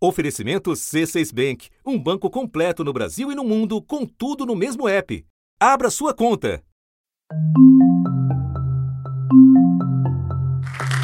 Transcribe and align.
Oferecimento 0.00 0.70
C6 0.70 1.34
Bank, 1.34 1.68
um 1.84 1.98
banco 1.98 2.30
completo 2.30 2.84
no 2.84 2.92
Brasil 2.92 3.32
e 3.32 3.34
no 3.34 3.42
mundo, 3.42 3.82
com 3.82 4.06
tudo 4.06 4.46
no 4.46 4.54
mesmo 4.54 4.88
app. 4.88 5.26
Abra 5.58 5.90
sua 5.90 6.14
conta. 6.14 6.62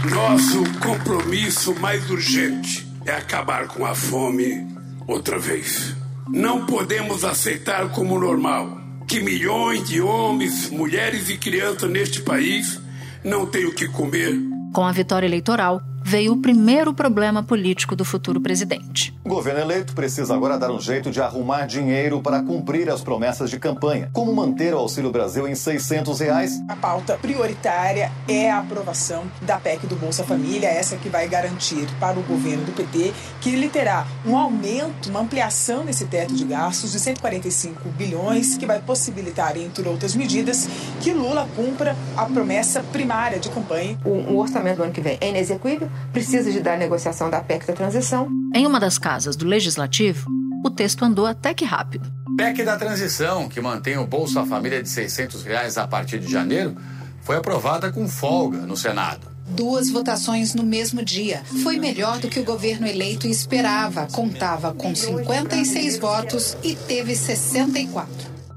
Nosso 0.09 0.63
compromisso 0.79 1.75
mais 1.81 2.09
urgente 2.09 2.87
é 3.05 3.11
acabar 3.11 3.67
com 3.67 3.85
a 3.85 3.97
fome 3.97 4.65
outra 5.09 5.41
vez. 5.41 5.97
Não 6.29 6.65
podemos 6.65 7.25
aceitar 7.25 7.91
como 7.91 8.17
normal 8.17 8.79
que 9.09 9.21
milhões 9.21 9.89
de 9.89 10.01
homens, 10.01 10.71
mulheres 10.71 11.29
e 11.29 11.37
crianças 11.37 11.91
neste 11.91 12.23
país 12.23 12.81
não 13.25 13.45
tenham 13.45 13.71
o 13.71 13.75
que 13.75 13.89
comer. 13.89 14.39
Com 14.73 14.85
a 14.85 14.93
vitória 14.93 15.27
eleitoral, 15.27 15.83
veio 16.07 16.35
o 16.35 16.37
primeiro 16.37 16.93
problema 16.93 17.43
político 17.43 17.97
do 17.97 18.05
futuro 18.05 18.39
presidente. 18.39 19.15
O 19.25 19.29
governo 19.31 19.61
eleito 19.61 19.95
precisa 19.95 20.35
agora 20.35 20.59
dar 20.59 20.71
um 20.71 20.79
jeito 20.79 21.11
de 21.11 21.19
arrumar 21.19 21.65
dinheiro 21.65 22.21
para 22.21 22.43
cumprir 22.43 22.91
as 22.91 23.01
promessas 23.01 23.49
de 23.49 23.59
campanha. 23.59 24.11
Como 24.13 24.35
manter 24.35 24.75
o 24.75 24.79
Auxílio 24.79 25.11
Brasil 25.11 25.49
em 25.49 25.55
600 25.55 26.21
reais? 26.21 26.63
A 26.69 26.77
pauta 26.77 27.17
prioritária 27.17 28.13
é 28.29 28.51
a 28.51 28.59
aprovação 28.59 29.25
da 29.41 29.57
PEC 29.57 29.87
do 29.87 29.97
Bolsa 29.97 30.23
Família, 30.25 30.69
essa 30.69 30.97
que 30.97 31.09
vai 31.09 31.27
garantir 31.27 31.87
para 31.99 32.19
o 32.19 32.23
governo 32.23 32.67
do 32.67 32.73
PT 32.73 33.15
que 33.41 33.49
ele 33.49 33.71
terá 33.71 34.07
um 34.27 34.37
aumento, 34.37 35.09
uma 35.09 35.21
ampliação 35.21 35.85
nesse 35.85 36.05
teto 36.05 36.35
de 36.35 36.45
gastos 36.45 36.93
de 36.93 37.01
145 37.01 37.89
bilhões, 37.89 38.59
que 38.59 38.67
vai 38.67 38.79
possibilitar, 38.79 39.57
entre 39.57 39.89
outras 39.89 40.15
medidas, 40.15 40.69
que 41.01 41.15
Lula 41.15 41.49
cumpra 41.57 41.97
a 42.15 42.27
promessa 42.27 42.83
primária 42.93 43.39
de 43.39 43.49
campanha. 43.49 43.99
O, 44.05 44.11
o 44.11 44.39
orçamento 44.39 44.77
do 44.77 44.83
ano 44.83 44.93
que 44.93 45.01
vem 45.01 45.17
é 45.19 45.31
inexequível, 45.31 45.89
precisa 46.13 46.51
de 46.51 46.61
dar 46.61 46.79
negociação 46.79 47.31
da 47.31 47.41
PEC 47.41 47.67
da 47.67 47.73
transição. 47.73 48.29
Em 48.55 48.67
uma 48.67 48.81
das 48.81 48.99
casas 48.99 49.37
do 49.37 49.47
Legislativo, 49.47 50.31
o 50.65 50.71
texto 50.71 51.05
andou 51.05 51.27
até 51.27 51.53
que 51.53 51.65
rápido. 51.65 52.11
PEC 52.37 52.65
da 52.65 52.77
transição, 52.77 53.49
que 53.49 53.61
mantém 53.61 53.97
o 53.97 54.07
Bolsa 54.07 54.45
Família 54.45 54.83
de 54.83 54.89
600 54.89 55.45
reais 55.45 55.79
a 55.79 55.87
partir 55.87 56.19
de 56.19 56.31
janeiro, 56.31 56.77
foi 57.23 57.37
aprovada 57.37 57.91
com 57.93 58.09
folga 58.09 58.59
no 58.59 58.77
Senado. 58.77 59.35
Duas 59.47 59.91
votações 59.91 60.55
no 60.55 60.63
mesmo 60.63 61.05
dia. 61.05 61.43
Foi 61.63 61.77
melhor 61.77 62.19
do 62.19 62.29
que 62.29 62.41
o 62.41 62.45
governo 62.45 62.87
eleito 62.87 63.27
esperava. 63.27 64.09
Contava 64.11 64.73
com 64.73 64.95
56 64.95 65.99
votos 65.99 66.57
e 66.63 66.75
teve 66.75 67.15
64. 67.15 68.09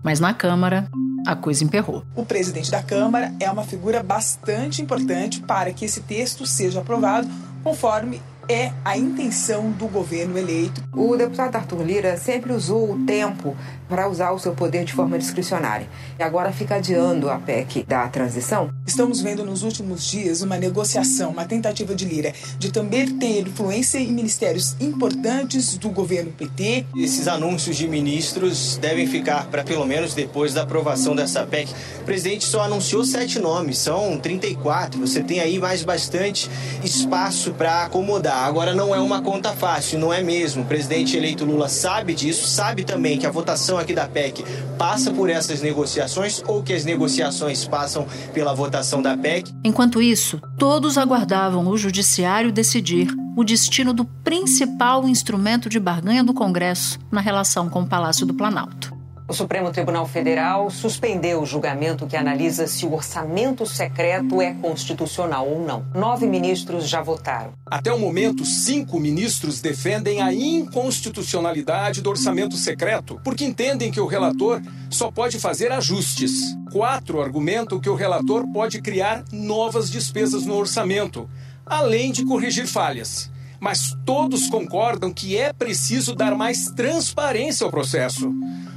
Mas 0.01 0.19
na 0.19 0.33
Câmara, 0.33 0.89
a 1.27 1.35
coisa 1.35 1.61
emperrou. 1.61 2.05
O 2.15 2.23
presidente 2.23 2.71
da 2.71 2.81
Câmara 2.81 3.33
é 3.37 3.51
uma 3.51 3.65
figura 3.65 4.01
bastante 4.01 4.81
importante 4.81 5.41
para 5.41 5.73
que 5.73 5.83
esse 5.83 5.99
texto 5.99 6.45
seja 6.45 6.79
aprovado 6.79 7.27
conforme 7.61 8.21
é 8.49 8.71
a 8.83 8.97
intenção 8.97 9.71
do 9.71 9.87
governo 9.87 10.37
eleito. 10.37 10.81
O 10.95 11.15
deputado 11.15 11.55
Arthur 11.55 11.83
Lira 11.83 12.17
sempre 12.17 12.53
usou 12.53 12.91
o 12.91 13.05
tempo 13.05 13.55
para 13.89 14.09
usar 14.09 14.31
o 14.31 14.39
seu 14.39 14.53
poder 14.53 14.85
de 14.85 14.93
forma 14.93 15.17
discricionária. 15.17 15.87
E 16.17 16.23
agora 16.23 16.51
fica 16.51 16.75
adiando 16.75 17.29
a 17.29 17.37
PEC 17.37 17.83
da 17.83 18.07
transição. 18.07 18.69
Estamos 18.85 19.21
vendo 19.21 19.45
nos 19.45 19.63
últimos 19.63 20.05
dias 20.05 20.41
uma 20.41 20.57
negociação, 20.57 21.31
uma 21.31 21.45
tentativa 21.45 21.93
de 21.93 22.05
Lira 22.05 22.33
de 22.57 22.71
também 22.71 23.17
ter 23.17 23.47
influência 23.47 23.97
em 23.97 24.11
ministérios 24.11 24.75
importantes 24.79 25.77
do 25.77 25.89
governo 25.89 26.31
PT. 26.31 26.85
Esses 26.95 27.27
anúncios 27.27 27.75
de 27.75 27.87
ministros 27.87 28.77
devem 28.77 29.07
ficar 29.07 29.47
para 29.47 29.63
pelo 29.63 29.85
menos 29.85 30.13
depois 30.13 30.53
da 30.53 30.63
aprovação 30.63 31.15
dessa 31.15 31.45
PEC. 31.45 31.71
O 32.01 32.03
presidente 32.03 32.45
só 32.45 32.61
anunciou 32.61 33.03
sete 33.03 33.39
nomes, 33.39 33.77
são 33.77 34.17
34. 34.17 34.99
Você 34.99 35.21
tem 35.21 35.39
aí 35.39 35.59
mais 35.59 35.83
bastante 35.83 36.49
espaço 36.83 37.51
para 37.53 37.85
acomodar. 37.85 38.36
Agora 38.45 38.73
não 38.73 38.93
é 38.93 38.99
uma 38.99 39.21
conta 39.21 39.51
fácil, 39.51 39.99
não 39.99 40.13
é 40.13 40.21
mesmo. 40.21 40.63
O 40.63 40.65
presidente 40.65 41.17
eleito 41.17 41.43
Lula 41.45 41.67
sabe 41.67 42.13
disso, 42.13 42.47
sabe 42.47 42.83
também 42.83 43.17
que 43.17 43.25
a 43.25 43.31
votação 43.31 43.77
aqui 43.77 43.93
da 43.93 44.07
PEC 44.07 44.43
passa 44.77 45.11
por 45.11 45.29
essas 45.29 45.61
negociações 45.61 46.43
ou 46.47 46.61
que 46.61 46.73
as 46.73 46.85
negociações 46.85 47.65
passam 47.65 48.07
pela 48.33 48.53
votação 48.53 49.01
da 49.01 49.17
PEC. 49.17 49.51
Enquanto 49.63 50.01
isso, 50.01 50.39
todos 50.57 50.97
aguardavam 50.97 51.67
o 51.67 51.77
judiciário 51.77 52.51
decidir 52.51 53.13
o 53.35 53.43
destino 53.43 53.93
do 53.93 54.05
principal 54.05 55.07
instrumento 55.07 55.69
de 55.69 55.79
barganha 55.79 56.23
do 56.23 56.33
Congresso 56.33 56.97
na 57.11 57.21
relação 57.21 57.69
com 57.69 57.81
o 57.81 57.87
Palácio 57.87 58.25
do 58.25 58.33
Planalto. 58.33 58.96
O 59.29 59.33
Supremo 59.33 59.73
Tribunal 59.73 60.07
Federal 60.07 60.69
suspendeu 60.69 61.41
o 61.41 61.45
julgamento 61.45 62.07
que 62.07 62.15
analisa 62.15 62.65
se 62.65 62.85
o 62.85 62.93
orçamento 62.93 63.65
secreto 63.65 64.41
é 64.41 64.53
constitucional 64.53 65.45
ou 65.45 65.65
não. 65.65 65.85
Nove 65.93 66.25
ministros 66.25 66.87
já 66.87 67.01
votaram. 67.01 67.51
Até 67.65 67.91
o 67.91 67.99
momento, 67.99 68.45
cinco 68.45 68.97
ministros 68.97 69.59
defendem 69.59 70.21
a 70.21 70.33
inconstitucionalidade 70.33 72.01
do 72.01 72.09
orçamento 72.09 72.55
secreto, 72.55 73.19
porque 73.21 73.43
entendem 73.43 73.91
que 73.91 73.99
o 73.99 74.07
relator 74.07 74.61
só 74.89 75.11
pode 75.11 75.37
fazer 75.39 75.73
ajustes. 75.73 76.55
Quatro 76.71 77.21
argumentam 77.21 77.81
que 77.81 77.89
o 77.89 77.95
relator 77.95 78.47
pode 78.53 78.81
criar 78.81 79.25
novas 79.29 79.91
despesas 79.91 80.45
no 80.45 80.55
orçamento, 80.55 81.29
além 81.65 82.13
de 82.13 82.23
corrigir 82.23 82.65
falhas 82.65 83.29
mas 83.59 83.95
todos 84.05 84.47
concordam 84.49 85.13
que 85.13 85.37
é 85.37 85.53
preciso 85.53 86.15
dar 86.15 86.35
mais 86.35 86.65
transparência 86.71 87.65
ao 87.65 87.71
processo. 87.71 88.31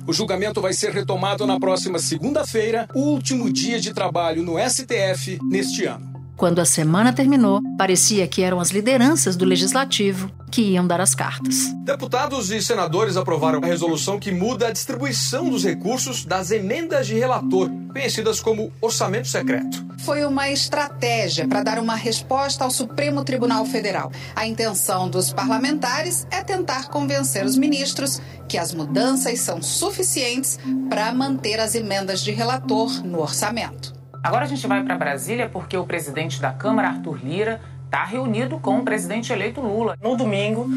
O 0.06 0.12
julgamento 0.12 0.60
vai 0.60 0.72
ser 0.72 0.90
retomado 0.90 1.46
na 1.46 1.60
próxima 1.60 1.98
segunda-feira, 1.98 2.88
último 2.94 3.52
dia 3.52 3.80
de 3.80 3.92
trabalho 3.92 4.42
no 4.42 4.56
STF 4.58 5.38
neste 5.42 5.84
ano. 5.84 6.10
Quando 6.36 6.58
a 6.58 6.64
semana 6.64 7.12
terminou, 7.12 7.60
parecia 7.76 8.26
que 8.26 8.40
eram 8.40 8.60
as 8.60 8.70
lideranças 8.70 9.36
do 9.36 9.44
legislativo 9.44 10.30
que 10.50 10.62
iam 10.62 10.86
dar 10.86 10.98
as 10.98 11.14
cartas. 11.14 11.70
Deputados 11.84 12.50
e 12.50 12.62
senadores 12.62 13.18
aprovaram 13.18 13.60
a 13.62 13.66
resolução 13.66 14.18
que 14.18 14.32
muda 14.32 14.68
a 14.68 14.72
distribuição 14.72 15.50
dos 15.50 15.64
recursos 15.64 16.24
das 16.24 16.50
emendas 16.50 17.06
de 17.06 17.14
relator, 17.14 17.70
conhecidas 17.90 18.40
como 18.40 18.72
orçamento 18.80 19.28
secreto. 19.28 19.84
Foi 19.98 20.24
uma 20.24 20.48
estratégia 20.48 21.46
para 21.46 21.62
dar 21.62 21.78
uma 21.78 21.94
resposta 21.94 22.64
ao 22.64 22.70
Supremo 22.70 23.24
Tribunal 23.24 23.64
Federal. 23.66 24.10
A 24.34 24.46
intenção 24.46 25.08
dos 25.08 25.32
parlamentares 25.32 26.26
é 26.30 26.42
tentar 26.42 26.88
convencer 26.88 27.44
os 27.44 27.56
ministros 27.56 28.20
que 28.48 28.56
as 28.56 28.72
mudanças 28.72 29.40
são 29.40 29.60
suficientes 29.60 30.58
para 30.88 31.12
manter 31.12 31.60
as 31.60 31.74
emendas 31.74 32.20
de 32.22 32.32
relator 32.32 33.04
no 33.04 33.20
orçamento. 33.20 33.92
Agora 34.22 34.44
a 34.44 34.48
gente 34.48 34.66
vai 34.66 34.82
para 34.82 34.96
Brasília 34.96 35.48
porque 35.48 35.76
o 35.76 35.86
presidente 35.86 36.40
da 36.40 36.52
Câmara, 36.52 36.88
Arthur 36.88 37.24
Lira, 37.24 37.60
está 37.84 38.04
reunido 38.04 38.58
com 38.58 38.78
o 38.78 38.84
presidente 38.84 39.32
eleito 39.32 39.60
Lula. 39.60 39.96
No 40.02 40.16
domingo, 40.16 40.68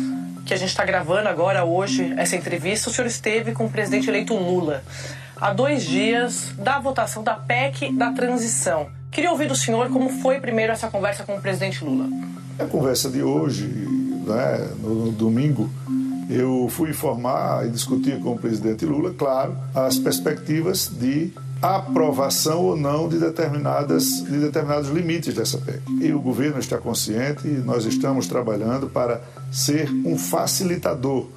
que 0.46 0.54
a 0.54 0.58
gente 0.58 0.70
está 0.70 0.84
gravando 0.84 1.30
agora, 1.30 1.64
hoje, 1.64 2.14
essa 2.18 2.36
entrevista, 2.36 2.90
o 2.90 2.94
senhor 2.94 3.08
esteve 3.08 3.54
com 3.54 3.66
o 3.66 3.70
presidente 3.70 4.10
eleito 4.10 4.34
Lula. 4.34 4.84
Há 5.44 5.52
dois 5.52 5.84
dias 5.84 6.54
da 6.58 6.80
votação 6.80 7.22
da 7.22 7.34
PEC 7.34 7.92
da 7.92 8.14
transição. 8.14 8.88
Queria 9.12 9.30
ouvir 9.30 9.50
do 9.50 9.56
senhor 9.58 9.90
como 9.90 10.08
foi 10.22 10.40
primeiro 10.40 10.72
essa 10.72 10.88
conversa 10.88 11.26
com 11.26 11.36
o 11.36 11.42
presidente 11.42 11.84
Lula. 11.84 12.08
A 12.58 12.64
conversa 12.64 13.10
de 13.10 13.22
hoje, 13.22 13.68
né, 13.68 14.70
no, 14.80 15.08
no 15.08 15.12
domingo, 15.12 15.70
eu 16.30 16.70
fui 16.70 16.92
informar 16.92 17.68
e 17.68 17.70
discutir 17.70 18.22
com 18.22 18.32
o 18.32 18.38
presidente 18.38 18.86
Lula, 18.86 19.14
claro, 19.14 19.58
as 19.76 20.00
perspectivas 20.00 20.88
de 20.88 21.34
aprovação 21.62 22.62
ou 22.62 22.78
não 22.78 23.10
de, 23.10 23.20
determinadas, 23.20 24.24
de 24.24 24.40
determinados 24.40 24.92
limites 24.92 25.34
dessa 25.36 25.58
PEC. 25.58 25.82
E 26.00 26.14
o 26.14 26.22
governo 26.22 26.58
está 26.58 26.78
consciente 26.78 27.46
e 27.50 27.52
nós 27.52 27.84
estamos 27.84 28.28
trabalhando 28.28 28.88
para 28.88 29.20
ser 29.52 29.90
um 30.06 30.18
facilitador, 30.18 31.28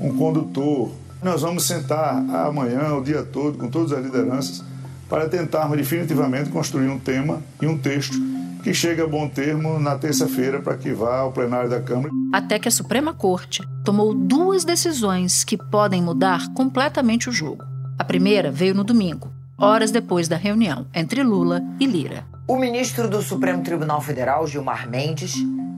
um 0.00 0.16
condutor. 0.16 0.92
Nós 1.22 1.42
vamos 1.42 1.64
sentar 1.66 2.16
amanhã, 2.46 2.94
o 2.94 3.02
dia 3.02 3.22
todo, 3.22 3.58
com 3.58 3.68
todas 3.68 3.92
as 3.92 4.04
lideranças, 4.04 4.62
para 5.08 5.28
tentarmos 5.28 5.76
definitivamente 5.76 6.50
construir 6.50 6.88
um 6.88 6.98
tema 6.98 7.42
e 7.60 7.66
um 7.66 7.78
texto 7.78 8.16
que 8.62 8.74
chegue 8.74 9.00
a 9.00 9.06
bom 9.06 9.28
termo 9.28 9.78
na 9.78 9.96
terça-feira 9.96 10.60
para 10.60 10.76
que 10.76 10.92
vá 10.92 11.20
ao 11.20 11.32
plenário 11.32 11.70
da 11.70 11.80
Câmara. 11.80 12.10
Até 12.32 12.58
que 12.58 12.68
a 12.68 12.70
Suprema 12.70 13.14
Corte 13.14 13.62
tomou 13.84 14.12
duas 14.12 14.64
decisões 14.64 15.44
que 15.44 15.56
podem 15.56 16.02
mudar 16.02 16.52
completamente 16.52 17.28
o 17.28 17.32
jogo. 17.32 17.64
A 17.98 18.04
primeira 18.04 18.50
veio 18.50 18.74
no 18.74 18.82
domingo, 18.82 19.30
horas 19.56 19.90
depois 19.90 20.26
da 20.26 20.36
reunião 20.36 20.86
entre 20.92 21.22
Lula 21.22 21.62
e 21.78 21.86
Lira. 21.86 22.24
O 22.48 22.58
ministro 22.58 23.08
do 23.08 23.22
Supremo 23.22 23.62
Tribunal 23.62 24.00
Federal, 24.00 24.46
Gilmar 24.46 24.88
Mendes, 24.90 25.34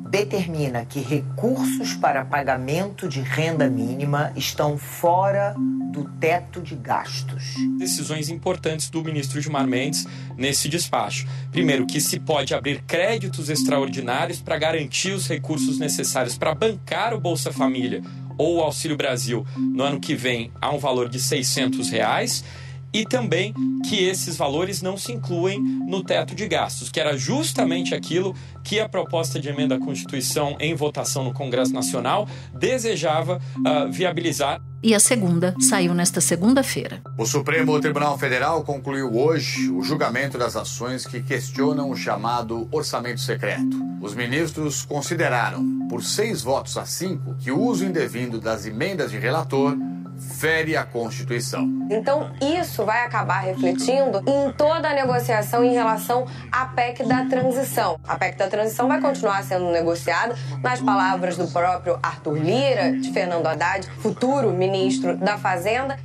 determina 0.08 0.84
que 0.84 1.00
recursos 1.00 1.94
para 1.94 2.24
pagamento 2.24 3.08
de 3.08 3.20
renda 3.20 3.68
mínima 3.68 4.32
estão 4.34 4.78
fora 4.78 5.54
do 5.92 6.04
teto 6.18 6.60
de 6.60 6.74
gastos. 6.74 7.54
Decisões 7.78 8.28
importantes 8.28 8.88
do 8.88 9.02
ministro 9.02 9.40
Gilmar 9.40 9.66
Mendes 9.66 10.06
nesse 10.36 10.68
despacho. 10.68 11.26
Primeiro, 11.50 11.86
que 11.86 12.00
se 12.00 12.18
pode 12.18 12.54
abrir 12.54 12.82
créditos 12.86 13.48
extraordinários 13.48 14.40
para 14.40 14.58
garantir 14.58 15.12
os 15.12 15.28
recursos 15.28 15.78
necessários 15.78 16.38
para 16.38 16.54
bancar 16.54 17.12
o 17.12 17.20
Bolsa 17.20 17.52
Família 17.52 18.02
ou 18.38 18.56
o 18.56 18.60
Auxílio 18.60 18.96
Brasil 18.96 19.44
no 19.56 19.82
ano 19.82 20.00
que 20.00 20.14
vem 20.14 20.50
a 20.60 20.70
um 20.70 20.78
valor 20.78 21.08
de 21.08 21.20
600 21.20 21.90
reais 21.90 22.44
e 22.92 23.04
também 23.04 23.54
que 23.88 24.04
esses 24.04 24.36
valores 24.36 24.82
não 24.82 24.96
se 24.96 25.12
incluem 25.12 25.60
no 25.60 26.02
teto 26.02 26.34
de 26.34 26.46
gastos, 26.46 26.90
que 26.90 27.00
era 27.00 27.16
justamente 27.16 27.94
aquilo 27.94 28.34
que 28.64 28.80
a 28.80 28.88
proposta 28.88 29.40
de 29.40 29.48
emenda 29.48 29.76
à 29.76 29.78
Constituição 29.78 30.56
em 30.60 30.74
votação 30.74 31.24
no 31.24 31.32
Congresso 31.32 31.72
Nacional 31.72 32.28
desejava 32.52 33.40
uh, 33.58 33.90
viabilizar. 33.90 34.60
E 34.82 34.94
a 34.94 35.00
segunda 35.00 35.54
saiu 35.58 35.92
nesta 35.92 36.20
segunda-feira. 36.20 37.02
O 37.16 37.26
Supremo 37.26 37.80
Tribunal 37.80 38.16
Federal 38.18 38.62
concluiu 38.62 39.12
hoje 39.16 39.70
o 39.70 39.82
julgamento 39.82 40.38
das 40.38 40.54
ações 40.54 41.06
que 41.06 41.22
questionam 41.22 41.90
o 41.90 41.96
chamado 41.96 42.68
orçamento 42.70 43.20
secreto. 43.20 43.76
Os 44.00 44.14
ministros 44.14 44.84
consideraram, 44.84 45.88
por 45.88 46.04
seis 46.04 46.42
votos 46.42 46.76
a 46.76 46.84
cinco, 46.84 47.34
que 47.36 47.50
o 47.50 47.60
uso 47.60 47.84
indevido 47.84 48.38
das 48.38 48.66
emendas 48.66 49.10
de 49.10 49.18
relator 49.18 49.76
fere 50.18 50.76
a 50.76 50.84
Constituição. 50.84 51.68
Então, 51.90 52.30
isso 52.40 52.84
vai 52.84 53.04
acabar 53.04 53.40
refletindo 53.40 54.22
em 54.26 54.52
toda 54.52 54.88
a 54.88 54.94
negociação 54.94 55.64
em 55.64 55.72
relação 55.72 56.26
à 56.50 56.66
PEC 56.66 57.04
da 57.04 57.24
transição. 57.26 57.98
A 58.06 58.16
PEC 58.16 58.36
da 58.36 58.48
transição 58.48 58.88
vai 58.88 59.00
continuar 59.00 59.42
sendo 59.42 59.70
negociada, 59.70 60.36
nas 60.62 60.80
palavras 60.80 61.36
do 61.36 61.46
próprio 61.48 61.98
Arthur 62.02 62.38
Lira, 62.38 62.92
de 62.92 63.12
Fernando 63.12 63.46
Haddad, 63.46 63.88
futuro 64.00 64.50
ministro 64.50 65.16
da 65.16 65.38
Fazenda. 65.38 65.98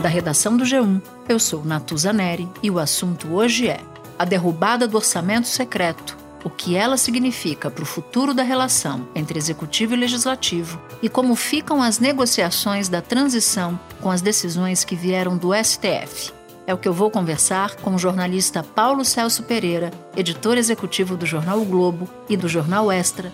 Da 0.00 0.08
redação 0.08 0.56
do 0.56 0.64
G1, 0.64 1.00
eu 1.28 1.38
sou 1.38 1.64
Natuza 1.64 2.12
Neri 2.12 2.48
e 2.60 2.70
o 2.70 2.78
assunto 2.80 3.32
hoje 3.32 3.68
é 3.68 3.78
a 4.18 4.24
derrubada 4.24 4.88
do 4.88 4.96
orçamento 4.96 5.46
secreto 5.46 6.21
o 6.44 6.50
que 6.50 6.76
ela 6.76 6.96
significa 6.96 7.70
para 7.70 7.82
o 7.82 7.86
futuro 7.86 8.34
da 8.34 8.42
relação 8.42 9.08
entre 9.14 9.38
executivo 9.38 9.94
e 9.94 9.96
legislativo 9.96 10.80
e 11.02 11.08
como 11.08 11.34
ficam 11.36 11.82
as 11.82 11.98
negociações 11.98 12.88
da 12.88 13.00
transição 13.00 13.78
com 14.00 14.10
as 14.10 14.20
decisões 14.20 14.84
que 14.84 14.96
vieram 14.96 15.36
do 15.36 15.50
STF. 15.54 16.32
É 16.66 16.72
o 16.72 16.78
que 16.78 16.88
eu 16.88 16.92
vou 16.92 17.10
conversar 17.10 17.76
com 17.76 17.94
o 17.94 17.98
jornalista 17.98 18.62
Paulo 18.62 19.04
Celso 19.04 19.42
Pereira, 19.42 19.90
editor 20.16 20.56
executivo 20.56 21.16
do 21.16 21.26
jornal 21.26 21.60
o 21.60 21.64
Globo 21.64 22.08
e 22.28 22.36
do 22.36 22.48
jornal 22.48 22.90
Extra, 22.90 23.32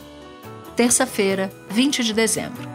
terça-feira, 0.74 1.50
20 1.70 2.04
de 2.04 2.14
dezembro. 2.14 2.68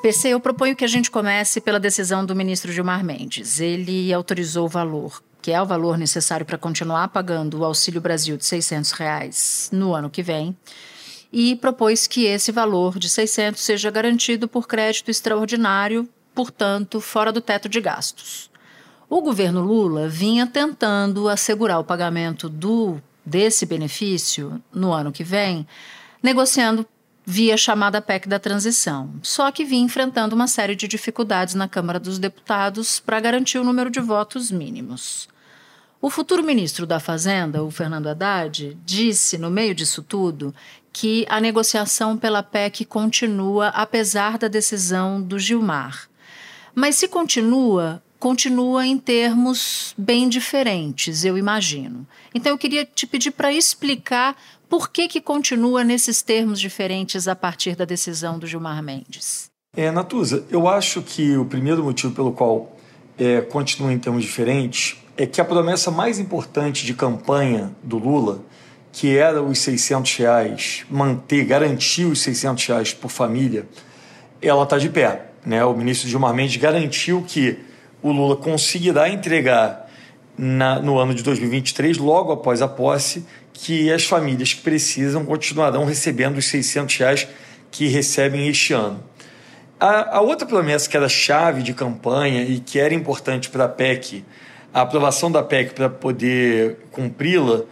PC, 0.00 0.28
eu 0.28 0.38
proponho 0.38 0.76
que 0.76 0.84
a 0.84 0.88
gente 0.88 1.10
comece 1.10 1.60
pela 1.60 1.80
decisão 1.80 2.24
do 2.24 2.34
ministro 2.34 2.70
Gilmar 2.70 3.04
Mendes. 3.04 3.58
Ele 3.58 4.12
autorizou 4.12 4.66
o 4.66 4.68
valor 4.68 5.20
que 5.48 5.52
é 5.52 5.62
o 5.62 5.64
valor 5.64 5.96
necessário 5.96 6.44
para 6.44 6.58
continuar 6.58 7.08
pagando 7.08 7.60
o 7.60 7.64
Auxílio 7.64 8.02
Brasil 8.02 8.36
de 8.36 8.44
600 8.44 8.90
reais 8.90 9.70
no 9.72 9.94
ano 9.94 10.10
que 10.10 10.22
vem, 10.22 10.54
e 11.32 11.56
propôs 11.56 12.06
que 12.06 12.26
esse 12.26 12.52
valor 12.52 12.98
de 12.98 13.08
600 13.08 13.58
seja 13.58 13.90
garantido 13.90 14.46
por 14.46 14.68
crédito 14.68 15.10
extraordinário, 15.10 16.06
portanto, 16.34 17.00
fora 17.00 17.32
do 17.32 17.40
teto 17.40 17.66
de 17.66 17.80
gastos. 17.80 18.50
O 19.08 19.22
governo 19.22 19.62
Lula 19.62 20.06
vinha 20.06 20.46
tentando 20.46 21.30
assegurar 21.30 21.80
o 21.80 21.84
pagamento 21.84 22.46
do 22.46 23.00
desse 23.24 23.64
benefício 23.64 24.62
no 24.70 24.92
ano 24.92 25.10
que 25.10 25.24
vem, 25.24 25.66
negociando 26.22 26.86
via 27.24 27.56
chamada 27.56 28.02
PEC 28.02 28.28
da 28.28 28.38
transição, 28.38 29.14
só 29.22 29.50
que 29.50 29.64
vinha 29.64 29.86
enfrentando 29.86 30.34
uma 30.34 30.46
série 30.46 30.76
de 30.76 30.86
dificuldades 30.86 31.54
na 31.54 31.66
Câmara 31.66 31.98
dos 31.98 32.18
Deputados 32.18 33.00
para 33.00 33.18
garantir 33.18 33.58
o 33.58 33.64
número 33.64 33.88
de 33.88 34.00
votos 34.00 34.50
mínimos. 34.50 35.26
O 36.00 36.08
futuro 36.10 36.44
ministro 36.44 36.86
da 36.86 37.00
Fazenda, 37.00 37.64
o 37.64 37.72
Fernando 37.72 38.06
Haddad, 38.06 38.78
disse 38.84 39.36
no 39.36 39.50
meio 39.50 39.74
disso 39.74 40.00
tudo 40.00 40.54
que 40.92 41.26
a 41.28 41.40
negociação 41.40 42.16
pela 42.16 42.40
PEC 42.40 42.84
continua 42.84 43.68
apesar 43.68 44.38
da 44.38 44.46
decisão 44.46 45.20
do 45.20 45.40
Gilmar. 45.40 46.08
Mas 46.72 46.94
se 46.94 47.08
continua, 47.08 48.00
continua 48.20 48.86
em 48.86 48.96
termos 48.96 49.92
bem 49.98 50.28
diferentes, 50.28 51.24
eu 51.24 51.36
imagino. 51.36 52.06
Então 52.32 52.52
eu 52.52 52.58
queria 52.58 52.84
te 52.84 53.04
pedir 53.04 53.32
para 53.32 53.52
explicar 53.52 54.36
por 54.68 54.90
que, 54.90 55.08
que 55.08 55.20
continua 55.20 55.82
nesses 55.82 56.22
termos 56.22 56.60
diferentes 56.60 57.26
a 57.26 57.34
partir 57.34 57.74
da 57.74 57.84
decisão 57.84 58.38
do 58.38 58.46
Gilmar 58.46 58.80
Mendes? 58.84 59.50
É, 59.76 59.90
Natuza, 59.90 60.46
eu 60.48 60.68
acho 60.68 61.02
que 61.02 61.36
o 61.36 61.44
primeiro 61.44 61.82
motivo 61.82 62.14
pelo 62.14 62.30
qual 62.30 62.76
é, 63.18 63.40
continua 63.40 63.92
em 63.92 63.98
termos 63.98 64.22
diferentes 64.22 64.96
é 65.18 65.26
que 65.26 65.40
a 65.40 65.44
promessa 65.44 65.90
mais 65.90 66.20
importante 66.20 66.86
de 66.86 66.94
campanha 66.94 67.72
do 67.82 67.98
Lula, 67.98 68.40
que 68.92 69.18
era 69.18 69.42
os 69.42 69.58
600 69.58 70.14
reais, 70.14 70.86
manter, 70.88 71.44
garantir 71.44 72.04
os 72.04 72.20
600 72.22 72.64
reais 72.66 72.94
por 72.94 73.10
família, 73.10 73.66
ela 74.40 74.62
está 74.62 74.78
de 74.78 74.88
pé. 74.88 75.26
Né? 75.44 75.64
O 75.64 75.74
ministro 75.74 76.08
Gilmar 76.08 76.32
Mendes 76.32 76.56
garantiu 76.56 77.24
que 77.26 77.58
o 78.00 78.12
Lula 78.12 78.36
conseguirá 78.36 79.08
entregar 79.08 79.90
na, 80.38 80.78
no 80.78 81.00
ano 81.00 81.12
de 81.12 81.24
2023, 81.24 81.98
logo 81.98 82.30
após 82.30 82.62
a 82.62 82.68
posse, 82.68 83.26
que 83.52 83.92
as 83.92 84.04
famílias 84.04 84.54
que 84.54 84.60
precisam 84.60 85.24
continuarão 85.24 85.84
recebendo 85.84 86.38
os 86.38 86.46
600 86.46 86.96
reais 86.96 87.28
que 87.72 87.88
recebem 87.88 88.46
este 88.46 88.72
ano. 88.72 89.02
A, 89.80 90.18
a 90.18 90.20
outra 90.20 90.46
promessa 90.46 90.88
que 90.88 90.96
era 90.96 91.08
chave 91.08 91.64
de 91.64 91.74
campanha 91.74 92.44
e 92.44 92.60
que 92.60 92.78
era 92.78 92.94
importante 92.94 93.50
para 93.50 93.64
a 93.64 93.68
PEC, 93.68 94.24
a 94.72 94.82
aprovação 94.82 95.30
da 95.30 95.42
PEC 95.42 95.74
para 95.74 95.88
poder 95.88 96.78
cumpri-la, 96.90 97.62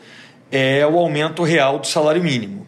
é 0.51 0.87
o 0.87 0.99
aumento 0.99 1.43
real 1.43 1.79
do 1.79 1.87
salário 1.87 2.23
mínimo. 2.23 2.67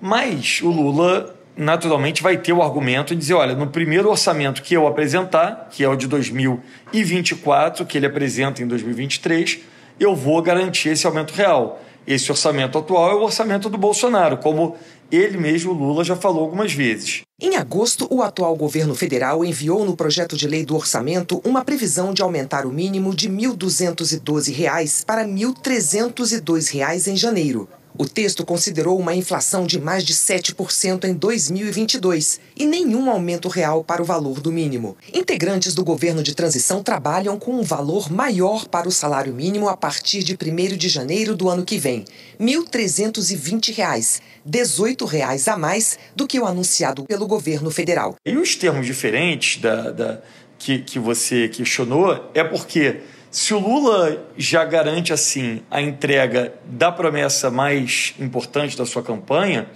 Mas 0.00 0.60
o 0.62 0.68
Lula 0.68 1.34
naturalmente 1.56 2.22
vai 2.22 2.36
ter 2.36 2.52
o 2.52 2.62
argumento 2.62 3.14
de 3.14 3.20
dizer, 3.20 3.34
olha, 3.34 3.54
no 3.54 3.66
primeiro 3.66 4.10
orçamento 4.10 4.62
que 4.62 4.74
eu 4.74 4.86
apresentar, 4.86 5.68
que 5.70 5.84
é 5.84 5.88
o 5.88 5.94
de 5.94 6.06
2024, 6.06 7.84
que 7.86 7.98
ele 7.98 8.06
apresenta 8.06 8.62
em 8.62 8.66
2023, 8.66 9.60
eu 10.00 10.14
vou 10.14 10.40
garantir 10.42 10.90
esse 10.90 11.06
aumento 11.06 11.32
real. 11.32 11.80
Esse 12.06 12.32
orçamento 12.32 12.76
atual 12.78 13.10
é 13.10 13.14
o 13.14 13.22
orçamento 13.22 13.68
do 13.68 13.78
Bolsonaro, 13.78 14.38
como 14.38 14.76
ele 15.12 15.36
mesmo, 15.36 15.72
Lula, 15.72 16.02
já 16.02 16.16
falou 16.16 16.42
algumas 16.42 16.72
vezes. 16.72 17.20
Em 17.40 17.56
agosto, 17.56 18.08
o 18.10 18.22
atual 18.22 18.56
governo 18.56 18.94
federal 18.94 19.44
enviou 19.44 19.84
no 19.84 19.94
projeto 19.94 20.36
de 20.36 20.48
lei 20.48 20.64
do 20.64 20.74
orçamento 20.74 21.40
uma 21.44 21.64
previsão 21.64 22.14
de 22.14 22.22
aumentar 22.22 22.64
o 22.64 22.72
mínimo 22.72 23.14
de 23.14 23.28
R$ 23.28 23.34
1.212 23.34 25.04
para 25.04 25.22
R$ 25.22 25.28
1.302 25.28 27.12
em 27.12 27.16
janeiro. 27.16 27.68
O 27.96 28.06
texto 28.06 28.44
considerou 28.44 28.98
uma 28.98 29.14
inflação 29.14 29.66
de 29.66 29.78
mais 29.78 30.02
de 30.02 30.14
7% 30.14 31.04
em 31.04 31.12
2022 31.12 32.40
e 32.56 32.64
nenhum 32.64 33.10
aumento 33.10 33.48
real 33.48 33.84
para 33.84 34.00
o 34.00 34.04
valor 34.04 34.40
do 34.40 34.50
mínimo. 34.50 34.96
Integrantes 35.12 35.74
do 35.74 35.84
governo 35.84 36.22
de 36.22 36.34
transição 36.34 36.82
trabalham 36.82 37.38
com 37.38 37.52
um 37.52 37.62
valor 37.62 38.10
maior 38.10 38.66
para 38.66 38.88
o 38.88 38.92
salário 38.92 39.34
mínimo 39.34 39.68
a 39.68 39.76
partir 39.76 40.22
de 40.22 40.32
1 40.32 40.76
de 40.76 40.88
janeiro 40.88 41.36
do 41.36 41.50
ano 41.50 41.66
que 41.66 41.76
vem, 41.76 42.04
R$ 42.40 42.46
1.320, 42.46 44.20
18 44.44 45.04
reais 45.04 45.46
a 45.46 45.58
mais 45.58 45.98
do 46.16 46.26
que 46.26 46.40
o 46.40 46.46
anunciado 46.46 47.04
pelo 47.04 47.26
governo 47.26 47.70
federal. 47.70 48.16
E 48.24 48.36
os 48.36 48.56
termos 48.56 48.86
diferentes 48.86 49.60
da, 49.60 49.90
da 49.90 50.22
que, 50.58 50.78
que 50.78 50.98
você 50.98 51.48
questionou 51.48 52.30
é 52.32 52.42
porque 52.42 53.00
se 53.32 53.54
o 53.54 53.58
Lula 53.58 54.26
já 54.36 54.62
garante 54.62 55.10
assim 55.10 55.62
a 55.70 55.80
entrega 55.80 56.52
da 56.66 56.92
promessa 56.92 57.50
mais 57.50 58.14
importante 58.20 58.76
da 58.76 58.84
sua 58.84 59.02
campanha, 59.02 59.68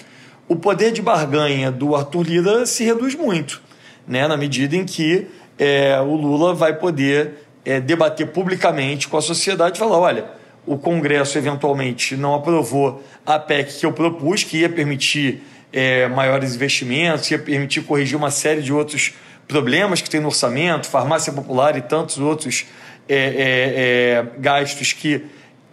o 0.47 0.55
poder 0.55 0.93
de 0.93 1.01
barganha 1.01 1.73
do 1.73 1.97
Arthur 1.97 2.23
Lira 2.23 2.67
se 2.67 2.85
reduz 2.85 3.15
muito, 3.15 3.63
né? 4.07 4.29
na 4.29 4.37
medida 4.37 4.77
em 4.77 4.85
que 4.85 5.27
é, 5.59 5.99
o 5.99 6.15
Lula 6.15 6.53
vai 6.53 6.75
poder 6.75 7.47
é, 7.65 7.81
debater 7.81 8.27
publicamente 8.27 9.09
com 9.09 9.17
a 9.17 9.23
sociedade 9.23 9.77
e 9.77 9.79
falar: 9.79 9.99
olha, 9.99 10.27
o 10.67 10.77
Congresso 10.77 11.39
eventualmente 11.39 12.15
não 12.15 12.35
aprovou 12.35 13.03
a 13.25 13.39
PEC 13.39 13.79
que 13.81 13.87
eu 13.87 13.93
propus, 13.93 14.45
que 14.45 14.59
ia 14.59 14.69
permitir 14.69 15.43
é, 15.73 16.07
maiores 16.09 16.55
investimentos, 16.55 17.31
ia 17.31 17.39
permitir 17.39 17.81
corrigir 17.85 18.19
uma 18.19 18.31
série 18.31 18.61
de 18.61 18.71
outros 18.71 19.15
problemas 19.49 20.03
que 20.03 20.11
tem 20.11 20.21
no 20.21 20.27
orçamento, 20.27 20.87
farmácia 20.87 21.33
popular 21.33 21.75
e 21.79 21.81
tantos 21.81 22.19
outros 22.19 22.67
é, 23.09 23.17
é, 23.17 24.19
é, 24.19 24.27
gastos 24.39 24.93
que 24.93 25.25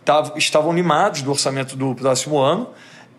tav, 0.05 0.37
estavam 0.37 0.73
limados 0.73 1.21
do 1.21 1.31
orçamento 1.31 1.75
do 1.75 1.95
próximo 1.95 2.39
ano. 2.39 2.69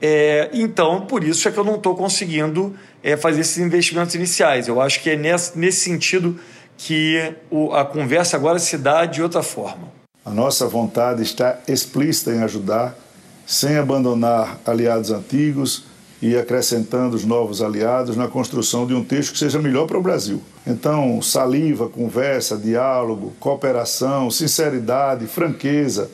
É, 0.01 0.51
então, 0.53 1.03
por 1.03 1.25
isso 1.25 1.49
é 1.49 1.53
que 1.53 1.59
eu 1.59 1.65
não 1.65 1.77
estou 1.77 1.95
conseguindo 1.95 2.75
é, 3.03 3.17
fazer 3.17 3.41
esses 3.41 3.59
investimentos 3.59 4.15
iniciais. 4.15 4.69
Eu 4.69 4.81
acho 4.81 5.01
que 5.01 5.11
é 5.11 5.17
nesse, 5.17 5.59
nesse 5.59 5.81
sentido 5.81 6.39
que 6.77 7.35
o, 7.51 7.73
a 7.73 7.85
conversa 7.85 8.37
agora 8.37 8.59
se 8.59 8.77
dá 8.77 9.07
de 9.07 9.23
outra 9.23 9.43
forma. 9.43 9.93
A 10.25 10.31
nossa 10.31 10.67
vontade 10.67 11.23
está 11.23 11.59
explícita 11.69 12.33
em 12.33 12.43
ajudar, 12.43 12.97
sem 13.47 13.77
abandonar 13.77 14.59
aliados 14.67 15.11
antigos, 15.11 15.85
e 16.25 16.39
acrescentando 16.39 17.15
os 17.15 17.23
novos 17.23 17.61
aliados 17.61 18.17
na 18.17 18.27
construção 18.27 18.87
de 18.87 18.95
um 18.95 19.05
texto 19.05 19.33
que 19.33 19.39
seja 19.39 19.59
melhor 19.59 19.87
para 19.87 19.99
o 19.99 20.03
Brasil. 20.03 20.41
Então, 20.67 21.21
saliva, 21.21 21.87
conversa, 21.87 22.57
diálogo, 22.57 23.35
cooperação, 23.39 24.31
sinceridade, 24.31 25.27
franqueza 25.27 26.11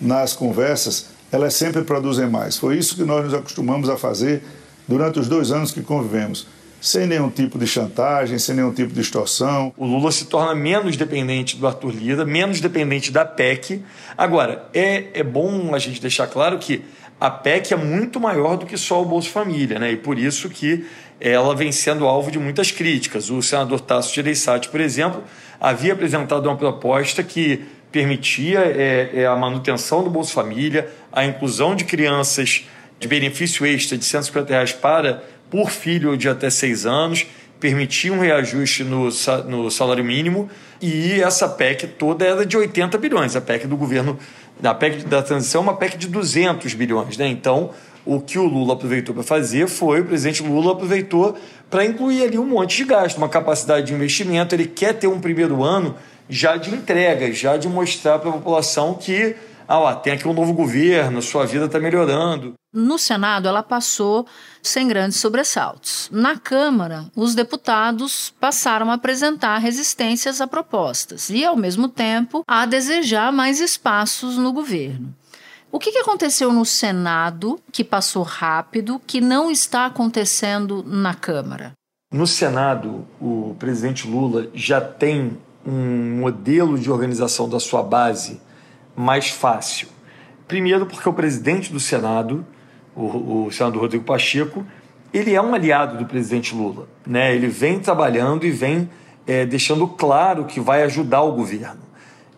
nas 0.00 0.34
conversas, 0.34 1.06
elas 1.32 1.52
sempre 1.54 1.82
produzem 1.82 2.30
mais. 2.30 2.56
Foi 2.56 2.78
isso 2.78 2.94
que 2.94 3.02
nós 3.02 3.24
nos 3.24 3.34
acostumamos 3.34 3.90
a 3.90 3.96
fazer 3.96 4.40
durante 4.86 5.18
os 5.18 5.26
dois 5.26 5.50
anos 5.50 5.72
que 5.72 5.82
convivemos 5.82 6.46
sem 6.80 7.06
nenhum 7.06 7.28
tipo 7.28 7.58
de 7.58 7.66
chantagem, 7.66 8.38
sem 8.38 8.54
nenhum 8.54 8.72
tipo 8.72 8.94
de 8.94 9.00
extorsão. 9.00 9.72
O 9.76 9.84
Lula 9.84 10.10
se 10.10 10.24
torna 10.24 10.54
menos 10.54 10.96
dependente 10.96 11.56
do 11.56 11.66
Arthur 11.66 11.92
Lira, 11.92 12.24
menos 12.24 12.60
dependente 12.60 13.12
da 13.12 13.24
PEC. 13.24 13.82
Agora, 14.16 14.66
é, 14.72 15.08
é 15.12 15.22
bom 15.22 15.74
a 15.74 15.78
gente 15.78 16.00
deixar 16.00 16.26
claro 16.26 16.58
que 16.58 16.82
a 17.20 17.30
PEC 17.30 17.74
é 17.74 17.76
muito 17.76 18.18
maior 18.18 18.56
do 18.56 18.64
que 18.64 18.78
só 18.78 19.02
o 19.02 19.04
Bolsa 19.04 19.28
Família, 19.28 19.78
né? 19.78 19.92
E 19.92 19.96
por 19.96 20.18
isso 20.18 20.48
que 20.48 20.86
ela 21.20 21.54
vem 21.54 21.70
sendo 21.70 22.06
alvo 22.06 22.30
de 22.30 22.38
muitas 22.38 22.72
críticas. 22.72 23.28
O 23.28 23.42
senador 23.42 23.80
Tasso 23.80 24.14
Gereissati, 24.14 24.70
por 24.70 24.80
exemplo, 24.80 25.22
havia 25.60 25.92
apresentado 25.92 26.46
uma 26.46 26.56
proposta 26.56 27.22
que 27.22 27.62
permitia 27.92 28.60
é, 28.60 29.10
é, 29.12 29.26
a 29.26 29.36
manutenção 29.36 30.02
do 30.02 30.08
Bolsa 30.08 30.32
Família, 30.32 30.88
a 31.12 31.24
inclusão 31.24 31.74
de 31.74 31.84
crianças 31.84 32.66
de 32.98 33.06
benefício 33.06 33.66
extra 33.66 33.98
de 33.98 34.04
150 34.04 34.50
reais 34.50 34.72
para 34.72 35.22
por 35.50 35.70
filho 35.70 36.16
de 36.16 36.28
até 36.28 36.48
seis 36.48 36.86
anos, 36.86 37.26
permitia 37.58 38.12
um 38.12 38.20
reajuste 38.20 38.82
no, 38.84 39.10
no 39.46 39.70
salário 39.70 40.04
mínimo 40.04 40.48
e 40.80 41.20
essa 41.20 41.46
PEC 41.46 41.86
toda 41.88 42.24
era 42.24 42.46
de 42.46 42.56
80 42.56 42.96
bilhões. 42.96 43.36
A 43.36 43.40
PEC 43.40 43.66
do 43.66 43.76
governo, 43.76 44.18
a 44.62 44.74
PEC 44.74 45.04
da 45.04 45.22
transição 45.22 45.62
uma 45.62 45.74
PEC 45.74 45.96
de 45.96 46.08
200 46.08 46.74
bilhões. 46.74 47.16
Né? 47.16 47.28
Então, 47.28 47.70
o 48.04 48.20
que 48.20 48.38
o 48.38 48.44
Lula 48.44 48.74
aproveitou 48.74 49.14
para 49.14 49.24
fazer 49.24 49.68
foi, 49.68 50.00
o 50.00 50.04
presidente 50.04 50.42
Lula 50.42 50.72
aproveitou 50.72 51.36
para 51.70 51.84
incluir 51.84 52.24
ali 52.24 52.38
um 52.38 52.46
monte 52.46 52.78
de 52.78 52.84
gasto, 52.84 53.18
uma 53.18 53.28
capacidade 53.28 53.86
de 53.86 53.94
investimento. 53.94 54.54
Ele 54.54 54.66
quer 54.66 54.94
ter 54.94 55.06
um 55.06 55.20
primeiro 55.20 55.62
ano 55.62 55.94
já 56.28 56.56
de 56.56 56.70
entrega, 56.70 57.32
já 57.32 57.56
de 57.56 57.68
mostrar 57.68 58.18
para 58.18 58.30
a 58.30 58.32
população 58.32 58.94
que 58.94 59.34
ah 59.70 59.78
lá, 59.78 59.94
tem 59.94 60.14
aqui 60.14 60.26
um 60.26 60.32
novo 60.32 60.52
governo, 60.52 61.22
sua 61.22 61.46
vida 61.46 61.66
está 61.66 61.78
melhorando. 61.78 62.54
No 62.74 62.98
Senado, 62.98 63.46
ela 63.46 63.62
passou 63.62 64.26
sem 64.60 64.88
grandes 64.88 65.20
sobressaltos. 65.20 66.08
Na 66.10 66.36
Câmara, 66.36 67.06
os 67.14 67.36
deputados 67.36 68.34
passaram 68.40 68.90
a 68.90 68.94
apresentar 68.94 69.58
resistências 69.58 70.40
a 70.40 70.48
propostas 70.48 71.30
e, 71.30 71.44
ao 71.44 71.56
mesmo 71.56 71.88
tempo, 71.88 72.42
a 72.48 72.66
desejar 72.66 73.32
mais 73.32 73.60
espaços 73.60 74.36
no 74.36 74.52
governo. 74.52 75.14
O 75.70 75.78
que 75.78 75.96
aconteceu 75.96 76.52
no 76.52 76.66
Senado 76.66 77.60
que 77.70 77.84
passou 77.84 78.24
rápido, 78.24 79.00
que 79.06 79.20
não 79.20 79.52
está 79.52 79.86
acontecendo 79.86 80.82
na 80.84 81.14
Câmara? 81.14 81.74
No 82.12 82.26
Senado, 82.26 83.06
o 83.20 83.54
presidente 83.56 84.04
Lula 84.08 84.48
já 84.52 84.80
tem 84.80 85.38
um 85.64 86.18
modelo 86.18 86.76
de 86.76 86.90
organização 86.90 87.48
da 87.48 87.60
sua 87.60 87.84
base 87.84 88.40
mais 89.00 89.30
fácil. 89.30 89.88
Primeiro, 90.46 90.86
porque 90.86 91.08
o 91.08 91.12
presidente 91.12 91.72
do 91.72 91.80
Senado, 91.80 92.44
o, 92.94 93.46
o 93.46 93.52
senador 93.52 93.82
Rodrigo 93.82 94.04
Pacheco, 94.04 94.66
ele 95.12 95.34
é 95.34 95.40
um 95.40 95.54
aliado 95.54 95.96
do 95.96 96.04
presidente 96.04 96.54
Lula. 96.54 96.88
Né? 97.06 97.34
Ele 97.34 97.48
vem 97.48 97.80
trabalhando 97.80 98.44
e 98.44 98.50
vem 98.50 98.88
é, 99.26 99.46
deixando 99.46 99.86
claro 99.86 100.44
que 100.44 100.60
vai 100.60 100.82
ajudar 100.82 101.22
o 101.22 101.32
governo. 101.32 101.80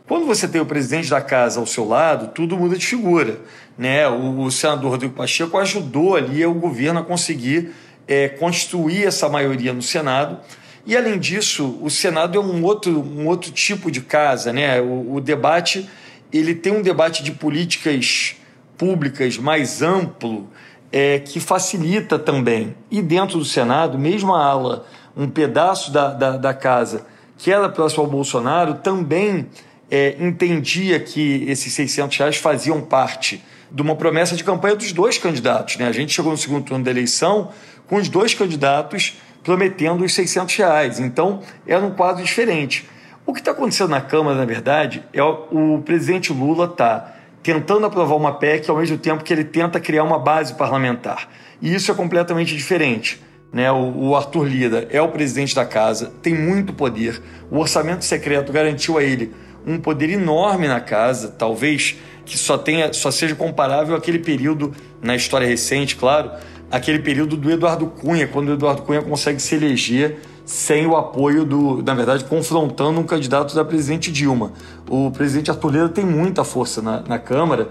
Quando 0.07 0.27
você 0.27 0.47
tem 0.47 0.61
o 0.61 0.67
presidente 0.67 1.09
da 1.11 1.21
casa 1.21 1.59
ao 1.59 1.67
seu 1.67 1.87
lado, 1.87 2.29
tudo 2.29 2.57
muda 2.57 2.77
de 2.77 2.87
figura. 2.87 3.41
Né? 3.77 4.07
O, 4.09 4.41
o 4.41 4.51
senador 4.51 4.91
Rodrigo 4.91 5.15
Pacheco 5.15 5.59
ajudou 5.59 6.17
ali 6.17 6.45
o 6.45 6.55
governo 6.55 7.01
a 7.01 7.05
conseguir 7.05 7.73
é, 8.07 8.29
construir 8.29 9.05
essa 9.05 9.29
maioria 9.29 9.73
no 9.73 9.83
Senado. 9.83 10.39
E, 10.85 10.97
além 10.97 11.19
disso, 11.19 11.79
o 11.81 11.89
Senado 11.89 12.37
é 12.37 12.43
um 12.43 12.63
outro, 12.63 13.01
um 13.01 13.27
outro 13.27 13.51
tipo 13.53 13.91
de 13.91 14.01
casa. 14.01 14.53
Né? 14.53 14.81
O, 14.81 15.15
o 15.15 15.21
debate 15.21 15.89
ele 16.33 16.55
tem 16.55 16.73
um 16.73 16.83
debate 16.83 17.23
de 17.23 17.33
políticas 17.33 18.37
públicas 18.77 19.37
mais 19.39 19.83
amplo 19.83 20.49
é, 20.91 21.19
que 21.19 21.41
facilita 21.41 22.19
também. 22.19 22.75
E 22.91 23.01
dentro 23.01 23.39
do 23.39 23.45
Senado, 23.45 23.99
mesmo 23.99 24.35
a 24.35 24.45
ala, 24.45 24.87
um 25.17 25.29
pedaço 25.29 25.93
da, 25.93 26.09
da, 26.09 26.37
da 26.37 26.55
casa 26.55 27.07
que 27.39 27.51
era 27.51 27.69
próximo 27.69 28.05
ao 28.05 28.09
Bolsonaro, 28.09 28.75
também 28.75 29.49
é, 29.91 30.17
entendia 30.21 31.01
que 31.01 31.45
esses 31.49 31.73
600 31.73 32.17
reais 32.17 32.37
faziam 32.37 32.81
parte 32.81 33.43
de 33.71 33.83
uma 33.83 33.97
promessa 33.97 34.37
de 34.37 34.45
campanha 34.45 34.77
dos 34.77 34.93
dois 34.93 35.19
candidatos. 35.19 35.77
Né? 35.77 35.87
A 35.87 35.93
gente 35.93 36.13
chegou 36.13 36.31
no 36.31 36.39
segundo 36.39 36.65
turno 36.65 36.85
da 36.85 36.91
eleição 36.91 37.51
com 37.89 37.97
os 37.97 38.09
dois 38.09 38.33
candidatos 38.33 39.15
prometendo 39.43 40.05
os 40.05 40.15
600 40.15 40.55
reais. 40.57 41.01
Então, 41.01 41.41
era 41.67 41.85
um 41.85 41.91
quadro 41.91 42.23
diferente. 42.23 42.89
O 43.25 43.33
que 43.33 43.39
está 43.39 43.53
acontecendo 43.53 43.91
na 43.91 44.01
Câmara, 44.01 44.37
na 44.37 44.45
verdade, 44.45 45.05
é 45.13 45.23
o, 45.23 45.81
presidente 45.85 46.33
Lula 46.33 46.65
está 46.65 47.15
tentando 47.41 47.87
aprovar 47.87 48.17
uma 48.17 48.33
PEC 48.33 48.69
ao 48.69 48.77
mesmo 48.77 48.99
tempo 48.99 49.23
que 49.23 49.33
ele 49.33 49.45
tenta 49.45 49.79
criar 49.79 50.03
uma 50.03 50.19
base 50.19 50.55
parlamentar. 50.55 51.29
E 51.61 51.73
isso 51.73 51.91
é 51.91 51.95
completamente 51.95 52.57
diferente. 52.57 53.23
Né? 53.53 53.71
O, 53.71 54.09
o 54.09 54.17
Arthur 54.17 54.45
Lira 54.45 54.89
é 54.91 55.01
o 55.01 55.09
presidente 55.09 55.55
da 55.55 55.65
casa, 55.65 56.13
tem 56.21 56.35
muito 56.35 56.73
poder. 56.73 57.23
O 57.49 57.59
orçamento 57.59 58.05
secreto 58.05 58.53
garantiu 58.53 58.99
a 58.99 59.05
ele 59.05 59.33
um 59.65 59.79
poder 59.79 60.11
enorme 60.11 60.67
na 60.67 60.81
casa, 60.81 61.29
talvez 61.29 61.97
que 62.25 62.37
só 62.37 62.59
tenha, 62.59 62.93
só 62.93 63.11
seja 63.11 63.37
comparável 63.37 63.95
àquele 63.95 64.19
período 64.19 64.75
na 65.01 65.15
história 65.15 65.47
recente, 65.47 65.95
claro, 65.95 66.31
aquele 66.71 66.99
período 66.99 67.37
do 67.37 67.51
Eduardo 67.51 67.87
Cunha, 67.87 68.27
quando 68.27 68.49
o 68.49 68.55
Eduardo 68.55 68.83
Cunha 68.83 69.03
consegue 69.03 69.41
se 69.41 69.55
eleger 69.55 70.19
sem 70.45 70.87
o 70.87 70.97
apoio 70.97 71.45
do, 71.45 71.83
na 71.83 71.95
verdade, 71.95 72.25
confrontando 72.25 73.01
um 73.01 73.05
candidato 73.05 73.55
da 73.55 73.65
presidente 73.65 74.11
Dilma. 74.11 74.53
O 74.89 75.11
presidente 75.11 75.51
Arthur 75.51 75.73
Lira 75.73 75.89
tem 75.89 76.05
muita 76.05 76.45
força 76.45 76.83
na, 76.83 77.01
na 77.03 77.19
Câmara 77.19 77.71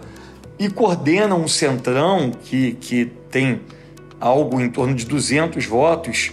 e 0.57 0.69
coordena 0.69 1.35
um 1.35 1.47
centrão 1.47 2.31
que, 2.31 2.73
que 2.73 3.05
tem 3.29 3.61
algo 4.19 4.61
em 4.61 4.69
torno 4.69 4.93
de 4.93 5.05
200 5.05 5.65
votos 5.65 6.31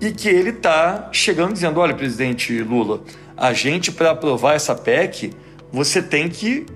e 0.00 0.10
que 0.10 0.28
ele 0.28 0.50
está 0.50 1.08
chegando 1.12 1.52
dizendo: 1.52 1.80
olha, 1.80 1.94
presidente 1.94 2.60
Lula, 2.62 3.00
a 3.36 3.52
gente, 3.52 3.92
para 3.92 4.10
aprovar 4.10 4.54
essa 4.54 4.74
PEC, 4.74 5.32
você 5.72 6.02
tem 6.02 6.28
que 6.28 6.66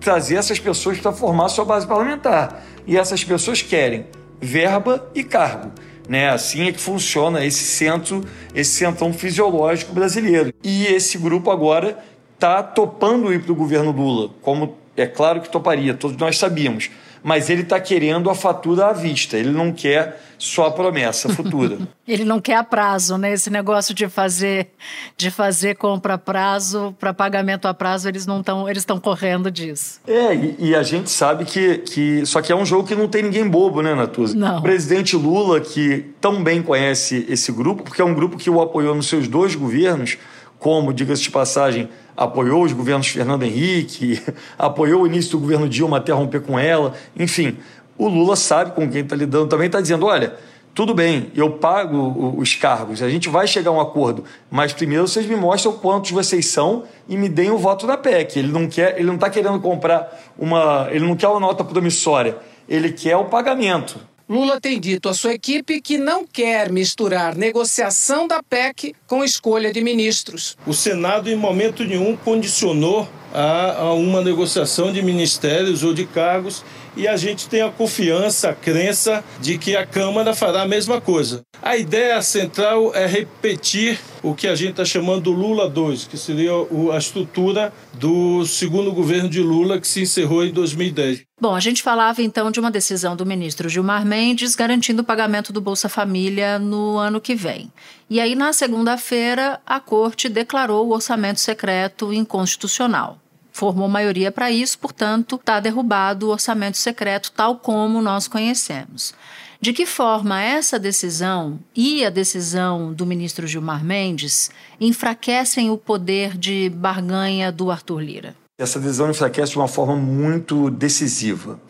trazer 0.00 0.36
essas 0.36 0.58
pessoas 0.58 0.98
para 0.98 1.12
formar 1.12 1.48
sua 1.48 1.64
base 1.64 1.86
parlamentar. 1.86 2.64
E 2.86 2.96
essas 2.96 3.22
pessoas 3.22 3.62
querem 3.62 4.06
verba 4.40 5.06
e 5.14 5.22
cargo. 5.22 5.70
Né? 6.10 6.28
Assim 6.28 6.66
é 6.66 6.72
que 6.72 6.80
funciona 6.80 7.44
esse 7.44 7.62
centro, 7.62 8.24
esse 8.52 8.72
centrão 8.72 9.12
fisiológico 9.12 9.94
brasileiro. 9.94 10.52
E 10.60 10.86
esse 10.86 11.16
grupo 11.16 11.52
agora 11.52 12.02
está 12.34 12.64
topando 12.64 13.32
ir 13.32 13.40
para 13.44 13.52
o 13.52 13.54
governo 13.54 13.92
Lula, 13.92 14.30
como 14.42 14.76
é 14.96 15.06
claro 15.06 15.40
que 15.40 15.48
toparia, 15.48 15.94
todos 15.94 16.16
nós 16.16 16.36
sabíamos. 16.36 16.90
Mas 17.22 17.50
ele 17.50 17.62
está 17.62 17.78
querendo 17.78 18.30
a 18.30 18.34
fatura 18.34 18.86
à 18.86 18.92
vista, 18.92 19.36
ele 19.36 19.50
não 19.50 19.72
quer 19.72 20.20
só 20.38 20.66
a 20.66 20.70
promessa 20.70 21.28
futura. 21.28 21.78
ele 22.08 22.24
não 22.24 22.40
quer 22.40 22.56
a 22.56 22.64
prazo, 22.64 23.18
né? 23.18 23.32
Esse 23.32 23.50
negócio 23.50 23.94
de 23.94 24.08
fazer 24.08 24.68
de 25.16 25.30
fazer 25.30 25.76
compra 25.76 26.14
a 26.14 26.18
prazo 26.18 26.94
para 26.98 27.12
pagamento 27.12 27.68
a 27.68 27.74
prazo, 27.74 28.08
eles 28.08 28.26
não 28.26 28.40
estão 28.40 28.68
eles 28.68 28.82
estão 28.82 28.98
correndo 28.98 29.50
disso. 29.50 30.00
É, 30.06 30.34
e, 30.34 30.56
e, 30.58 30.74
a 30.74 30.82
gente 30.82 31.10
sabe 31.10 31.44
que, 31.44 31.78
que 31.78 32.24
só 32.24 32.40
que 32.40 32.50
é 32.50 32.56
um 32.56 32.64
jogo 32.64 32.88
que 32.88 32.94
não 32.94 33.06
tem 33.06 33.22
ninguém 33.22 33.46
bobo, 33.46 33.82
né, 33.82 33.94
Natuza? 33.94 34.34
Não. 34.34 34.58
O 34.58 34.62
presidente 34.62 35.14
Lula 35.14 35.60
que 35.60 36.06
tão 36.20 36.42
bem 36.42 36.62
conhece 36.62 37.26
esse 37.28 37.52
grupo, 37.52 37.82
porque 37.82 38.00
é 38.00 38.04
um 38.04 38.14
grupo 38.14 38.38
que 38.38 38.48
o 38.48 38.60
apoiou 38.62 38.94
nos 38.94 39.08
seus 39.08 39.28
dois 39.28 39.54
governos, 39.54 40.16
como 40.58 40.92
diga-se 40.92 41.22
de 41.22 41.30
passagem, 41.30 41.88
apoiou 42.20 42.64
os 42.64 42.72
governos 42.74 43.08
Fernando 43.08 43.44
Henrique, 43.44 44.22
apoiou 44.58 45.02
o 45.02 45.06
início 45.06 45.32
do 45.32 45.38
governo 45.38 45.66
Dilma 45.66 45.96
até 45.96 46.12
romper 46.12 46.42
com 46.42 46.58
ela, 46.58 46.92
enfim, 47.18 47.56
o 47.96 48.08
Lula 48.08 48.36
sabe 48.36 48.72
com 48.72 48.88
quem 48.90 49.00
está 49.00 49.16
lidando 49.16 49.46
também, 49.46 49.66
está 49.66 49.80
dizendo: 49.80 50.04
olha, 50.04 50.36
tudo 50.74 50.94
bem, 50.94 51.32
eu 51.34 51.52
pago 51.52 52.34
os 52.36 52.54
cargos, 52.54 53.02
a 53.02 53.08
gente 53.08 53.30
vai 53.30 53.46
chegar 53.46 53.70
a 53.70 53.74
um 53.74 53.80
acordo, 53.80 54.22
mas 54.50 54.74
primeiro 54.74 55.08
vocês 55.08 55.24
me 55.24 55.34
mostram 55.34 55.72
quantos 55.72 56.10
vocês 56.10 56.46
são 56.46 56.84
e 57.08 57.16
me 57.16 57.28
deem 57.28 57.50
o 57.50 57.56
voto 57.56 57.86
da 57.86 57.96
PEC. 57.96 58.38
Ele 58.38 58.52
não 58.52 58.68
quer, 58.68 58.96
ele 58.96 59.06
não 59.06 59.14
está 59.14 59.30
querendo 59.30 59.58
comprar 59.58 60.12
uma, 60.38 60.88
ele 60.90 61.06
não 61.06 61.16
quer 61.16 61.28
uma 61.28 61.40
nota 61.40 61.64
promissória, 61.64 62.36
ele 62.68 62.92
quer 62.92 63.16
o 63.16 63.24
pagamento. 63.24 63.98
Lula 64.30 64.60
tem 64.60 64.78
dito 64.78 65.08
à 65.08 65.12
sua 65.12 65.32
equipe 65.32 65.80
que 65.80 65.98
não 65.98 66.24
quer 66.24 66.70
misturar 66.70 67.34
negociação 67.34 68.28
da 68.28 68.40
PEC 68.40 68.94
com 69.04 69.24
escolha 69.24 69.72
de 69.72 69.80
ministros. 69.80 70.56
O 70.64 70.72
Senado, 70.72 71.28
em 71.28 71.34
momento 71.34 71.82
nenhum, 71.82 72.16
condicionou 72.16 73.08
a, 73.34 73.92
uma 73.92 74.20
negociação 74.20 74.92
de 74.92 75.02
ministérios 75.02 75.82
ou 75.82 75.92
de 75.92 76.06
cargos 76.06 76.64
e 76.96 77.06
a 77.06 77.16
gente 77.16 77.48
tem 77.48 77.62
a 77.62 77.70
confiança, 77.70 78.50
a 78.50 78.54
crença 78.54 79.24
de 79.40 79.58
que 79.58 79.76
a 79.76 79.86
Câmara 79.86 80.34
fará 80.34 80.62
a 80.62 80.68
mesma 80.68 81.00
coisa. 81.00 81.42
A 81.62 81.76
ideia 81.76 82.20
central 82.22 82.94
é 82.94 83.06
repetir 83.06 83.98
o 84.22 84.34
que 84.34 84.46
a 84.46 84.54
gente 84.54 84.72
está 84.72 84.84
chamando 84.84 85.22
do 85.22 85.30
Lula 85.30 85.68
2, 85.68 86.06
que 86.06 86.16
seria 86.16 86.52
a 86.92 86.98
estrutura 86.98 87.72
do 87.94 88.44
segundo 88.44 88.92
governo 88.92 89.28
de 89.28 89.40
Lula, 89.40 89.80
que 89.80 89.88
se 89.88 90.02
encerrou 90.02 90.44
em 90.44 90.52
2010. 90.52 91.22
Bom, 91.40 91.54
a 91.54 91.60
gente 91.60 91.82
falava 91.82 92.22
então 92.22 92.50
de 92.50 92.60
uma 92.60 92.70
decisão 92.70 93.16
do 93.16 93.24
ministro 93.24 93.68
Gilmar 93.68 94.04
Mendes 94.04 94.54
garantindo 94.54 95.02
o 95.02 95.04
pagamento 95.04 95.52
do 95.52 95.60
Bolsa 95.60 95.88
Família 95.88 96.58
no 96.58 96.98
ano 96.98 97.20
que 97.20 97.34
vem. 97.34 97.72
E 98.08 98.20
aí, 98.20 98.34
na 98.34 98.52
segunda-feira, 98.52 99.60
a 99.66 99.80
corte 99.80 100.28
declarou 100.28 100.86
o 100.86 100.92
orçamento 100.92 101.40
secreto 101.40 102.12
inconstitucional 102.12 103.18
formou 103.60 103.88
maioria 103.88 104.32
para 104.32 104.50
isso, 104.50 104.78
portanto, 104.78 105.36
está 105.36 105.60
derrubado 105.60 106.26
o 106.26 106.30
orçamento 106.30 106.78
secreto 106.78 107.30
tal 107.30 107.56
como 107.56 108.00
nós 108.00 108.26
conhecemos. 108.26 109.12
De 109.60 109.74
que 109.74 109.84
forma 109.84 110.40
essa 110.40 110.78
decisão 110.78 111.60
e 111.76 112.02
a 112.02 112.08
decisão 112.08 112.94
do 112.94 113.04
ministro 113.04 113.46
Gilmar 113.46 113.84
Mendes 113.84 114.50
enfraquecem 114.80 115.68
o 115.68 115.76
poder 115.76 116.38
de 116.38 116.70
barganha 116.70 117.52
do 117.52 117.70
Arthur 117.70 118.00
Lira? 118.00 118.34
Essa 118.58 118.80
decisão 118.80 119.10
enfraquece 119.10 119.52
de 119.52 119.58
uma 119.58 119.68
forma 119.68 119.94
muito 119.94 120.70
decisiva. 120.70 121.60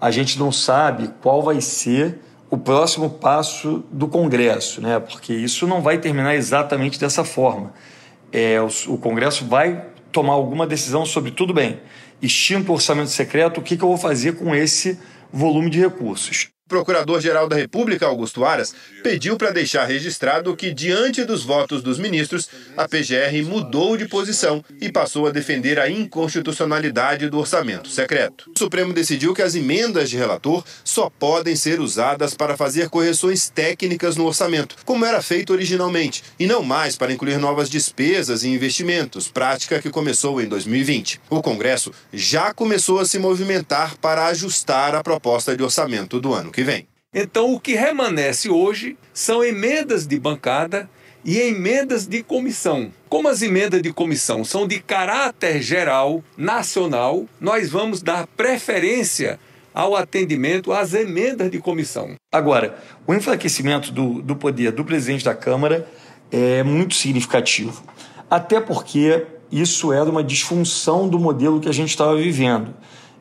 A 0.00 0.10
gente 0.10 0.40
não 0.40 0.50
sabe 0.50 1.12
qual 1.22 1.44
vai 1.44 1.60
ser 1.60 2.18
o 2.50 2.58
próximo 2.58 3.08
passo 3.08 3.84
do 3.92 4.08
Congresso, 4.08 4.80
né? 4.80 4.98
porque 4.98 5.32
isso 5.32 5.64
não 5.64 5.80
vai 5.80 5.98
terminar 5.98 6.34
exatamente 6.34 6.98
dessa 6.98 7.22
forma. 7.22 7.72
É, 8.32 8.60
o, 8.60 8.66
o 8.94 8.98
Congresso 8.98 9.44
vai 9.46 9.94
tomar 10.16 10.32
alguma 10.32 10.66
decisão 10.66 11.04
sobre 11.04 11.30
tudo 11.30 11.52
bem, 11.52 11.78
extinto 12.22 12.72
o 12.72 12.74
orçamento 12.74 13.10
secreto, 13.10 13.60
o 13.60 13.62
que, 13.62 13.76
que 13.76 13.84
eu 13.84 13.88
vou 13.88 13.98
fazer 13.98 14.34
com 14.36 14.54
esse 14.54 14.98
volume 15.30 15.68
de 15.68 15.78
recursos. 15.78 16.48
Procurador-Geral 16.68 17.48
da 17.48 17.54
República, 17.54 18.06
Augusto 18.06 18.44
Aras, 18.44 18.74
pediu 19.02 19.36
para 19.36 19.52
deixar 19.52 19.84
registrado 19.84 20.56
que, 20.56 20.72
diante 20.72 21.24
dos 21.24 21.44
votos 21.44 21.80
dos 21.80 21.96
ministros, 21.96 22.48
a 22.76 22.88
PGR 22.88 23.44
mudou 23.44 23.96
de 23.96 24.08
posição 24.08 24.64
e 24.80 24.90
passou 24.90 25.28
a 25.28 25.30
defender 25.30 25.78
a 25.78 25.88
inconstitucionalidade 25.88 27.30
do 27.30 27.38
orçamento 27.38 27.88
secreto. 27.88 28.50
O 28.54 28.58
Supremo 28.58 28.92
decidiu 28.92 29.32
que 29.32 29.42
as 29.42 29.54
emendas 29.54 30.10
de 30.10 30.16
relator 30.16 30.64
só 30.82 31.08
podem 31.08 31.54
ser 31.54 31.78
usadas 31.78 32.34
para 32.34 32.56
fazer 32.56 32.88
correções 32.88 33.48
técnicas 33.48 34.16
no 34.16 34.26
orçamento, 34.26 34.74
como 34.84 35.04
era 35.04 35.22
feito 35.22 35.52
originalmente, 35.52 36.24
e 36.38 36.46
não 36.46 36.64
mais 36.64 36.96
para 36.96 37.12
incluir 37.12 37.38
novas 37.38 37.70
despesas 37.70 38.42
e 38.42 38.48
investimentos, 38.48 39.28
prática 39.28 39.80
que 39.80 39.90
começou 39.90 40.40
em 40.40 40.48
2020. 40.48 41.20
O 41.30 41.40
Congresso 41.40 41.92
já 42.12 42.52
começou 42.52 42.98
a 42.98 43.06
se 43.06 43.20
movimentar 43.20 43.96
para 43.98 44.26
ajustar 44.26 44.96
a 44.96 45.02
proposta 45.02 45.56
de 45.56 45.62
orçamento 45.62 46.20
do 46.20 46.34
ano 46.34 46.55
que 46.56 46.64
vem. 46.64 46.88
Então, 47.12 47.52
o 47.52 47.60
que 47.60 47.74
remanesce 47.74 48.48
hoje 48.48 48.96
são 49.12 49.44
emendas 49.44 50.06
de 50.06 50.18
bancada 50.18 50.88
e 51.22 51.38
emendas 51.38 52.06
de 52.06 52.22
comissão. 52.22 52.90
Como 53.10 53.28
as 53.28 53.42
emendas 53.42 53.82
de 53.82 53.92
comissão 53.92 54.42
são 54.42 54.66
de 54.66 54.80
caráter 54.80 55.60
geral, 55.60 56.24
nacional, 56.34 57.26
nós 57.38 57.68
vamos 57.68 58.00
dar 58.00 58.26
preferência 58.26 59.38
ao 59.74 59.94
atendimento 59.94 60.72
às 60.72 60.94
emendas 60.94 61.50
de 61.50 61.58
comissão. 61.58 62.14
Agora, 62.32 62.82
o 63.06 63.12
enfraquecimento 63.12 63.92
do, 63.92 64.22
do 64.22 64.34
poder 64.34 64.72
do 64.72 64.82
presidente 64.82 65.26
da 65.26 65.34
Câmara 65.34 65.86
é 66.32 66.62
muito 66.62 66.94
significativo. 66.94 67.84
Até 68.30 68.62
porque 68.62 69.26
isso 69.52 69.92
era 69.92 70.08
uma 70.08 70.24
disfunção 70.24 71.06
do 71.06 71.18
modelo 71.18 71.60
que 71.60 71.68
a 71.68 71.74
gente 71.74 71.90
estava 71.90 72.16
vivendo. 72.16 72.74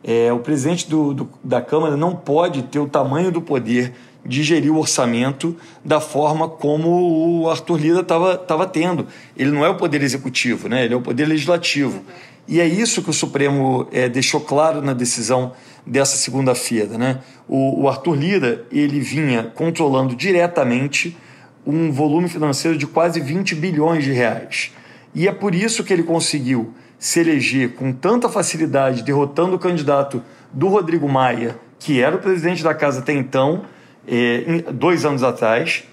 É, 0.08 0.32
o 0.32 0.38
presidente 0.38 0.88
do, 0.88 1.16
do, 1.16 1.30
da 1.44 1.60
Câmara 1.60 1.98
não 1.98 2.16
pode 2.16 2.62
ter 2.62 2.78
o 2.78 2.88
tamanho 2.88 3.32
do 3.32 3.42
poder 3.42 3.92
de 4.24 4.44
gerir 4.44 4.72
o 4.72 4.78
orçamento 4.78 5.58
da 5.84 6.00
forma 6.00 6.48
como 6.48 7.42
o 7.42 7.50
Arthur 7.50 7.80
Lira 7.80 8.02
estava 8.02 8.68
tendo. 8.68 9.08
Ele 9.36 9.50
não 9.50 9.66
é 9.66 9.70
o 9.70 9.76
poder 9.76 10.04
executivo, 10.04 10.68
né? 10.68 10.86
ele 10.86 10.94
é 10.94 10.98
o 10.98 11.02
poder 11.02 11.26
legislativo. 11.26 12.04
E 12.48 12.62
é 12.62 12.68
isso 12.68 13.02
que 13.02 13.10
o 13.10 13.14
Supremo 13.14 13.88
é, 13.92 14.08
deixou 14.08 14.40
claro 14.40 14.80
na 14.80 14.94
decisão 14.94 15.54
dessa 15.84 16.18
segunda-feira. 16.18 16.98
Né? 16.98 17.20
O, 17.48 17.84
o 17.84 17.90
Arthur 17.90 18.16
Lira 18.16 18.66
ele 18.72 19.00
vinha 19.00 19.52
controlando 19.56 20.16
diretamente 20.16 21.18
um 21.66 21.92
volume 21.92 22.30
financeiro 22.30 22.78
de 22.78 22.86
quase 22.86 23.20
20 23.20 23.56
bilhões 23.56 24.04
de 24.04 24.12
reais. 24.12 24.72
E 25.16 25.28
é 25.28 25.32
por 25.32 25.56
isso 25.56 25.84
que 25.84 25.92
ele 25.92 26.04
conseguiu 26.04 26.74
se 26.98 27.20
eleger 27.20 27.74
com 27.74 27.92
tanta 27.92 28.30
facilidade, 28.30 29.04
derrotando 29.04 29.56
o 29.56 29.60
candidato 29.60 30.22
do 30.52 30.68
Rodrigo 30.68 31.08
Maia, 31.08 31.58
que 31.80 32.02
era 32.02 32.16
o 32.16 32.20
presidente 32.20 32.64
da 32.64 32.74
casa 32.74 33.00
até 33.00 33.14
então, 33.14 33.64
é, 34.08 34.64
dois 34.72 35.06
anos 35.06 35.24
atrás, 35.24 35.84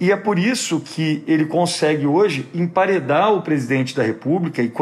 e 0.00 0.10
é 0.10 0.16
por 0.16 0.38
isso 0.38 0.80
que 0.80 1.22
ele 1.26 1.46
consegue 1.46 2.06
hoje 2.06 2.48
emparedar 2.54 3.32
o 3.32 3.42
presidente 3.42 3.94
da 3.94 4.02
República, 4.02 4.62
e 4.62 4.72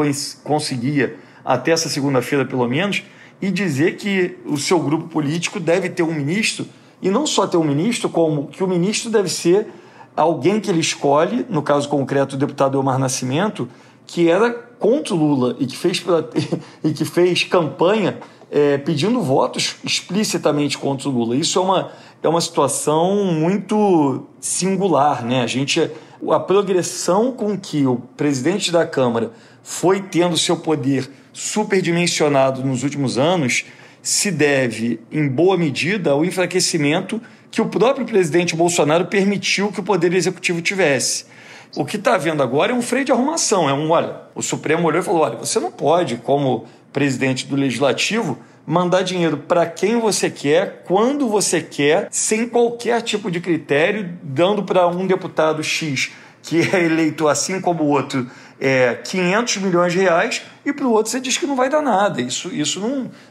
conseguia 0.43 1.15
até 1.43 1.71
essa 1.71 1.89
segunda-feira 1.89 2.45
pelo 2.45 2.67
menos, 2.67 3.03
e 3.41 3.51
dizer 3.51 3.97
que 3.97 4.37
o 4.45 4.57
seu 4.57 4.79
grupo 4.79 5.07
político 5.07 5.59
deve 5.59 5.89
ter 5.89 6.03
um 6.03 6.13
ministro, 6.13 6.65
e 7.01 7.09
não 7.09 7.25
só 7.25 7.47
ter 7.47 7.57
um 7.57 7.63
ministro, 7.63 8.09
como 8.09 8.47
que 8.47 8.63
o 8.63 8.67
ministro 8.67 9.09
deve 9.09 9.29
ser 9.29 9.67
alguém 10.15 10.59
que 10.59 10.69
ele 10.69 10.79
escolhe, 10.79 11.45
no 11.49 11.61
caso 11.61 11.89
concreto 11.89 12.35
o 12.35 12.37
deputado 12.37 12.77
Elmar 12.77 12.99
Nascimento, 12.99 13.67
que 14.11 14.29
era 14.29 14.51
contra 14.77 15.15
o 15.15 15.17
Lula 15.17 15.55
e 15.57 15.65
que 15.65 15.77
fez, 15.77 16.03
e 16.83 16.91
que 16.91 17.05
fez 17.05 17.45
campanha 17.45 18.19
é, 18.51 18.77
pedindo 18.77 19.21
votos 19.21 19.77
explicitamente 19.85 20.77
contra 20.77 21.07
o 21.07 21.11
Lula. 21.11 21.33
Isso 21.37 21.57
é 21.57 21.61
uma, 21.61 21.91
é 22.21 22.27
uma 22.27 22.41
situação 22.41 23.23
muito 23.23 24.27
singular. 24.41 25.23
Né? 25.23 25.41
A, 25.41 25.47
gente, 25.47 25.89
a 26.29 26.39
progressão 26.41 27.31
com 27.31 27.57
que 27.57 27.87
o 27.87 28.01
presidente 28.17 28.69
da 28.69 28.85
Câmara 28.85 29.31
foi 29.63 30.01
tendo 30.01 30.37
seu 30.37 30.57
poder 30.57 31.09
superdimensionado 31.31 32.65
nos 32.65 32.83
últimos 32.83 33.17
anos 33.17 33.63
se 34.01 34.29
deve, 34.29 34.99
em 35.09 35.29
boa 35.29 35.55
medida, 35.55 36.11
ao 36.11 36.25
enfraquecimento 36.25 37.21
que 37.49 37.61
o 37.61 37.67
próprio 37.67 38.05
presidente 38.05 38.57
Bolsonaro 38.57 39.05
permitiu 39.05 39.71
que 39.71 39.79
o 39.79 39.83
poder 39.83 40.13
executivo 40.13 40.61
tivesse. 40.61 41.25
O 41.75 41.85
que 41.85 41.97
está 41.97 42.15
havendo 42.15 42.43
agora 42.43 42.71
é 42.71 42.75
um 42.75 42.81
freio 42.81 43.05
de 43.05 43.11
arrumação. 43.11 43.69
É 43.69 43.73
um, 43.73 43.91
olha, 43.91 44.15
o 44.35 44.41
Supremo 44.41 44.87
olhou 44.87 45.01
e 45.01 45.03
falou: 45.03 45.21
olha, 45.21 45.37
você 45.37 45.59
não 45.59 45.71
pode, 45.71 46.17
como 46.17 46.65
presidente 46.91 47.47
do 47.47 47.55
Legislativo, 47.55 48.37
mandar 48.65 49.01
dinheiro 49.03 49.37
para 49.37 49.65
quem 49.65 49.99
você 49.99 50.29
quer, 50.29 50.83
quando 50.85 51.27
você 51.29 51.61
quer, 51.61 52.07
sem 52.11 52.47
qualquer 52.47 53.01
tipo 53.01 53.31
de 53.31 53.39
critério, 53.39 54.17
dando 54.21 54.63
para 54.63 54.87
um 54.87 55.07
deputado 55.07 55.63
X 55.63 56.11
que 56.43 56.59
é 56.59 56.83
eleito 56.83 57.27
assim 57.27 57.61
como 57.61 57.83
o 57.83 57.87
outro 57.89 58.27
é, 58.59 58.95
500 58.95 59.57
milhões 59.57 59.93
de 59.93 59.99
reais 59.99 60.41
e 60.65 60.73
para 60.73 60.85
o 60.85 60.91
outro 60.91 61.11
você 61.11 61.19
diz 61.19 61.37
que 61.37 61.45
não 61.45 61.55
vai 61.55 61.69
dar 61.69 61.81
nada. 61.81 62.21
Isso, 62.21 62.49
isso 62.49 62.79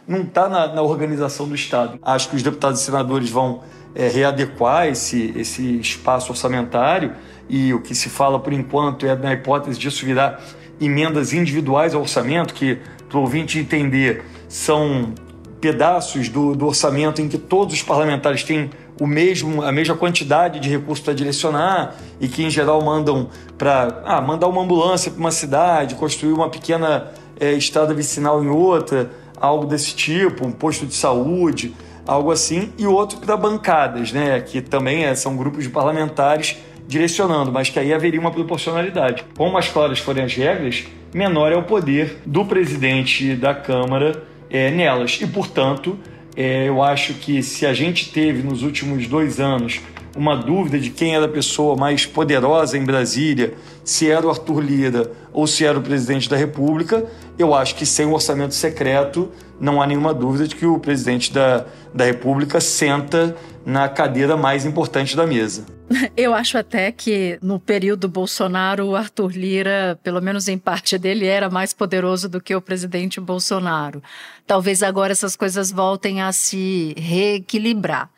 não 0.07 0.23
está 0.23 0.49
na, 0.49 0.69
na 0.75 0.83
organização 0.83 1.49
do 1.49 1.55
Estado. 1.55 1.99
Acho 2.03 2.29
que 2.29 2.37
os 2.37 2.43
deputados 2.43 2.81
e 2.81 2.85
senadores 2.85 3.31
vão 3.31 3.63
é, 3.95 4.09
readequar 4.09 4.87
esse, 4.87 5.33
esse 5.37 5.79
espaço 5.79 6.31
orçamentário 6.31 7.15
e 7.51 7.75
o 7.75 7.81
que 7.81 7.97
se 7.97 8.09
fala 8.09 8.39
por 8.39 8.53
enquanto 8.53 9.05
é 9.05 9.17
na 9.17 9.33
hipótese 9.33 9.77
disso 9.77 10.07
virar 10.07 10.41
emendas 10.81 11.33
individuais 11.33 11.95
ao 11.95 12.01
orçamento, 12.01 12.55
que, 12.55 12.79
para 13.09 13.19
o 13.19 13.23
ouvinte 13.23 13.59
entender, 13.59 14.25
são 14.49 15.13
pedaços 15.61 16.29
do, 16.29 16.55
do 16.55 16.67
orçamento 16.67 17.21
em 17.21 17.29
que 17.29 17.37
todos 17.37 17.75
os 17.75 17.83
parlamentares 17.83 18.45
têm 18.45 18.71
o 19.01 19.07
mesmo, 19.07 19.63
a 19.63 19.73
mesma 19.73 19.97
quantidade 19.97 20.61
de 20.61 20.71
recursos 20.71 21.05
para 21.05 21.13
direcionar 21.13 21.97
e 22.21 22.29
que, 22.29 22.45
em 22.45 22.51
geral, 22.51 22.81
mandam 22.83 23.29
para 23.59 24.01
ah, 24.05 24.21
mandar 24.21 24.47
uma 24.47 24.63
ambulância 24.63 25.11
para 25.11 25.19
uma 25.19 25.33
cidade, 25.33 25.97
construir 25.97 26.33
uma 26.33 26.49
pequena 26.49 27.09
é, 27.39 27.53
estrada 27.53 27.93
vicinal 27.93 28.45
em 28.45 28.49
outra, 28.49 29.11
algo 29.41 29.67
desse 29.67 29.95
tipo, 29.95 30.47
um 30.47 30.53
posto 30.53 30.87
de 30.87 30.95
saúde, 30.95 31.75
algo 32.07 32.31
assim, 32.31 32.73
e 32.79 32.87
outro 32.87 33.19
para 33.19 33.37
bancadas, 33.37 34.13
né, 34.13 34.41
que 34.41 34.61
também 34.61 35.05
é, 35.05 35.15
são 35.15 35.37
grupos 35.37 35.65
de 35.65 35.71
parlamentares 35.71 36.57
direcionando, 36.91 37.53
mas 37.53 37.71
que 37.71 37.79
aí 37.79 37.95
haveria 37.95 38.21
uma 38.21 38.33
proporcionalidade. 38.33 39.25
Quanto 39.37 39.53
mais 39.53 39.69
claras 39.69 40.01
forem 40.01 40.25
as 40.25 40.35
regras, 40.35 40.85
menor 41.15 41.53
é 41.53 41.57
o 41.57 41.63
poder 41.63 42.19
do 42.27 42.45
presidente 42.45 43.35
da 43.37 43.55
Câmara 43.55 44.25
é, 44.51 44.71
nelas. 44.71 45.21
E, 45.23 45.27
portanto, 45.27 45.97
é, 46.37 46.69
eu 46.69 46.83
acho 46.83 47.15
que 47.15 47.43
se 47.43 47.65
a 47.65 47.73
gente 47.73 48.11
teve 48.11 48.43
nos 48.43 48.63
últimos 48.63 49.07
dois 49.07 49.39
anos 49.39 49.81
uma 50.17 50.37
dúvida 50.37 50.79
de 50.81 50.91
quem 50.91 51.15
era 51.15 51.27
a 51.27 51.29
pessoa 51.29 51.77
mais 51.77 52.05
poderosa 52.05 52.77
em 52.77 52.85
Brasília, 52.85 53.55
se 53.85 54.11
era 54.11 54.27
o 54.27 54.31
Arthur 54.31 54.61
Lira 54.61 55.13
ou 55.33 55.47
se 55.47 55.65
era 55.65 55.79
o 55.79 55.83
presidente 55.83 56.29
da 56.29 56.37
República, 56.37 57.07
eu 57.39 57.55
acho 57.55 57.77
que 57.77 57.87
sem 57.87 58.07
o 58.07 58.13
orçamento 58.13 58.55
secreto 58.55 59.31
não 59.61 59.81
há 59.81 59.87
nenhuma 59.87 60.13
dúvida 60.13 60.49
de 60.49 60.57
que 60.57 60.67
o 60.67 60.81
presidente 60.81 61.33
da, 61.33 61.65
da 61.95 62.05
República 62.05 62.61
senta 62.61 63.37
na 63.65 63.89
cadeira 63.89 64.37
mais 64.37 64.65
importante 64.65 65.17
da 65.17 65.27
mesa. 65.27 65.65
Eu 66.17 66.33
acho 66.35 66.57
até 66.57 66.93
que 66.93 67.39
no 67.43 67.59
período 67.59 68.09
Bolsonaro, 68.09 68.87
o 68.87 68.97
Arthur 68.97 69.33
Lira, 69.33 69.99
pelo 70.03 70.21
menos 70.21 70.49
em 70.49 70.57
parte 70.57 70.97
dele, 70.97 71.27
era 71.27 71.51
mais 71.51 71.73
poderoso 71.73 72.29
do 72.29 72.41
que 72.41 72.55
o 72.55 72.61
presidente 72.61 73.21
Bolsonaro. 73.21 74.03
Talvez 74.47 74.83
agora 74.83 75.13
essas 75.13 75.37
coisas 75.37 75.71
voltem 75.71 76.23
a 76.23 76.33
se 76.33 76.95
reequilibrar. 76.97 78.11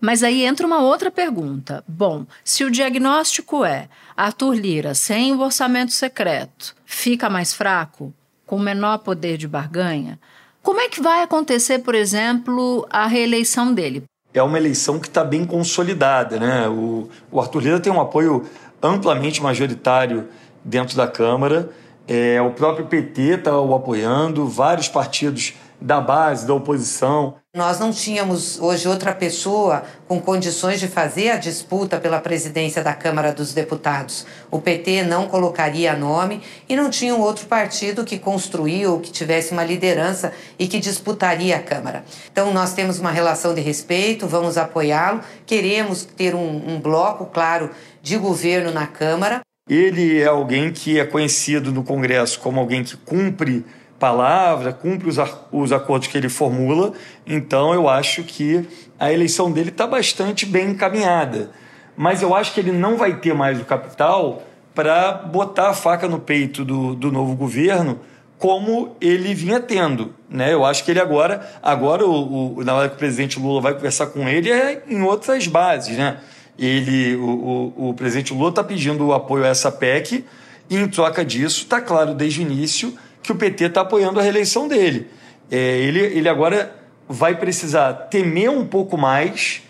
Mas 0.00 0.22
aí 0.22 0.44
entra 0.44 0.66
uma 0.66 0.78
outra 0.78 1.10
pergunta. 1.10 1.82
Bom, 1.88 2.24
se 2.44 2.64
o 2.64 2.70
diagnóstico 2.70 3.64
é 3.64 3.88
Arthur 4.16 4.54
Lira 4.54 4.94
sem 4.94 5.32
o 5.32 5.40
orçamento 5.40 5.92
secreto 5.92 6.74
fica 6.86 7.28
mais 7.28 7.52
fraco, 7.52 8.14
com 8.46 8.58
menor 8.58 8.98
poder 8.98 9.36
de 9.36 9.48
barganha, 9.48 10.18
como 10.62 10.80
é 10.80 10.88
que 10.88 11.02
vai 11.02 11.22
acontecer, 11.22 11.80
por 11.80 11.94
exemplo, 11.94 12.86
a 12.90 13.06
reeleição 13.06 13.74
dele? 13.74 14.04
É 14.32 14.42
uma 14.42 14.58
eleição 14.58 14.98
que 14.98 15.08
está 15.08 15.24
bem 15.24 15.44
consolidada. 15.44 16.38
Né? 16.38 16.68
O, 16.68 17.08
o 17.30 17.40
Arthur 17.40 17.62
Lira 17.62 17.80
tem 17.80 17.92
um 17.92 18.00
apoio 18.00 18.44
amplamente 18.82 19.42
majoritário 19.42 20.28
dentro 20.64 20.96
da 20.96 21.06
Câmara. 21.06 21.70
É, 22.06 22.40
o 22.40 22.50
próprio 22.50 22.86
PT 22.86 23.22
está 23.34 23.58
o 23.58 23.74
apoiando, 23.74 24.46
vários 24.46 24.88
partidos 24.88 25.54
da 25.80 26.00
base, 26.00 26.46
da 26.46 26.54
oposição. 26.54 27.34
Nós 27.58 27.80
não 27.80 27.90
tínhamos 27.90 28.60
hoje 28.60 28.86
outra 28.86 29.12
pessoa 29.12 29.82
com 30.06 30.20
condições 30.20 30.78
de 30.78 30.86
fazer 30.86 31.30
a 31.30 31.36
disputa 31.36 31.98
pela 31.98 32.20
presidência 32.20 32.84
da 32.84 32.94
Câmara 32.94 33.32
dos 33.32 33.52
Deputados. 33.52 34.24
O 34.48 34.60
PT 34.60 35.02
não 35.02 35.26
colocaria 35.26 35.96
nome 35.96 36.40
e 36.68 36.76
não 36.76 36.88
tinha 36.88 37.12
um 37.12 37.20
outro 37.20 37.48
partido 37.48 38.04
que 38.04 38.16
construiu, 38.16 39.00
que 39.00 39.10
tivesse 39.10 39.50
uma 39.50 39.64
liderança 39.64 40.32
e 40.56 40.68
que 40.68 40.78
disputaria 40.78 41.56
a 41.56 41.60
Câmara. 41.60 42.04
Então 42.30 42.54
nós 42.54 42.74
temos 42.74 43.00
uma 43.00 43.10
relação 43.10 43.52
de 43.52 43.60
respeito, 43.60 44.28
vamos 44.28 44.56
apoiá-lo, 44.56 45.20
queremos 45.44 46.04
ter 46.04 46.36
um, 46.36 46.62
um 46.64 46.80
bloco, 46.80 47.26
claro, 47.26 47.70
de 48.00 48.16
governo 48.18 48.70
na 48.70 48.86
Câmara. 48.86 49.40
Ele 49.68 50.20
é 50.20 50.26
alguém 50.26 50.70
que 50.70 51.00
é 51.00 51.04
conhecido 51.04 51.72
no 51.72 51.82
Congresso 51.82 52.38
como 52.38 52.60
alguém 52.60 52.84
que 52.84 52.96
cumpre 52.96 53.66
palavra, 53.98 54.72
cumpre 54.72 55.08
os, 55.08 55.16
os 55.50 55.72
acordos 55.72 56.08
que 56.08 56.16
ele 56.16 56.28
formula. 56.28 56.92
Então 57.26 57.74
eu 57.74 57.88
acho 57.88 58.22
que 58.22 58.66
a 58.98 59.12
eleição 59.12 59.50
dele 59.50 59.70
está 59.70 59.86
bastante 59.86 60.46
bem 60.46 60.70
encaminhada. 60.70 61.50
Mas 61.96 62.22
eu 62.22 62.34
acho 62.34 62.54
que 62.54 62.60
ele 62.60 62.72
não 62.72 62.96
vai 62.96 63.16
ter 63.16 63.34
mais 63.34 63.60
o 63.60 63.64
capital 63.64 64.42
para 64.74 65.12
botar 65.12 65.70
a 65.70 65.74
faca 65.74 66.06
no 66.06 66.20
peito 66.20 66.64
do, 66.64 66.94
do 66.94 67.10
novo 67.10 67.34
governo 67.34 67.98
como 68.38 68.96
ele 69.00 69.34
vinha 69.34 69.58
tendo. 69.58 70.14
Né? 70.30 70.52
Eu 70.54 70.64
acho 70.64 70.84
que 70.84 70.92
ele 70.92 71.00
agora, 71.00 71.44
agora 71.60 72.06
o, 72.06 72.58
o, 72.58 72.64
na 72.64 72.74
hora 72.74 72.88
que 72.88 72.94
o 72.94 72.98
presidente 72.98 73.38
Lula 73.38 73.60
vai 73.60 73.74
conversar 73.74 74.06
com 74.06 74.28
ele, 74.28 74.50
é 74.50 74.84
em 74.88 75.02
outras 75.02 75.46
bases. 75.48 75.98
Né? 75.98 76.18
Ele, 76.56 77.16
o, 77.16 77.72
o, 77.76 77.88
o 77.88 77.94
presidente 77.94 78.32
Lula 78.32 78.50
está 78.50 78.62
pedindo 78.62 79.04
o 79.04 79.12
apoio 79.12 79.44
a 79.44 79.48
essa 79.48 79.72
PEC 79.72 80.24
e, 80.70 80.76
em 80.76 80.86
troca 80.86 81.24
disso, 81.24 81.62
está 81.62 81.80
claro 81.80 82.14
desde 82.14 82.40
o 82.40 82.42
início 82.42 82.96
que 83.28 83.32
o 83.32 83.36
PT 83.36 83.64
está 83.64 83.82
apoiando 83.82 84.18
a 84.18 84.22
reeleição 84.22 84.66
dele. 84.66 85.10
É, 85.50 85.56
ele, 85.56 86.00
ele 86.00 86.28
agora 86.28 86.74
vai 87.06 87.36
precisar 87.36 87.92
temer 87.92 88.50
um 88.50 88.66
pouco 88.66 88.96
mais 88.96 89.62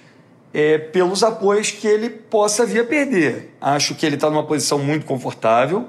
é, 0.55 0.79
pelos 0.79 1.25
apoios 1.25 1.71
que 1.73 1.87
ele 1.87 2.09
possa 2.09 2.65
vir 2.65 2.81
a 2.81 2.85
perder. 2.85 3.55
Acho 3.61 3.95
que 3.97 4.07
ele 4.07 4.15
está 4.15 4.31
numa 4.31 4.45
posição 4.45 4.79
muito 4.79 5.05
confortável, 5.07 5.89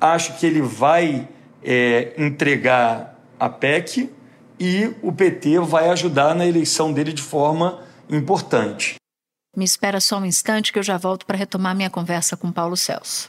acho 0.00 0.38
que 0.38 0.46
ele 0.46 0.62
vai 0.62 1.28
é, 1.62 2.12
entregar 2.16 3.18
a 3.38 3.48
PEC 3.48 4.10
e 4.58 4.94
o 5.02 5.12
PT 5.12 5.58
vai 5.60 5.88
ajudar 5.90 6.34
na 6.34 6.46
eleição 6.46 6.92
dele 6.92 7.12
de 7.12 7.22
forma 7.22 7.80
importante. 8.08 8.94
Me 9.56 9.64
espera 9.64 10.00
só 10.00 10.18
um 10.18 10.24
instante 10.24 10.72
que 10.72 10.78
eu 10.78 10.84
já 10.84 10.96
volto 10.96 11.26
para 11.26 11.36
retomar 11.36 11.74
minha 11.74 11.90
conversa 11.90 12.36
com 12.36 12.52
Paulo 12.52 12.76
Celso. 12.76 13.28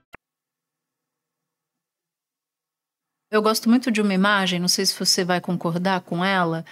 Eu 3.31 3.41
gosto 3.41 3.69
muito 3.69 3.89
de 3.89 4.01
uma 4.01 4.13
imagem, 4.13 4.59
não 4.59 4.67
sei 4.67 4.85
se 4.85 4.93
você 4.93 5.23
vai 5.23 5.39
concordar 5.39 6.01
com 6.01 6.23
ela. 6.23 6.65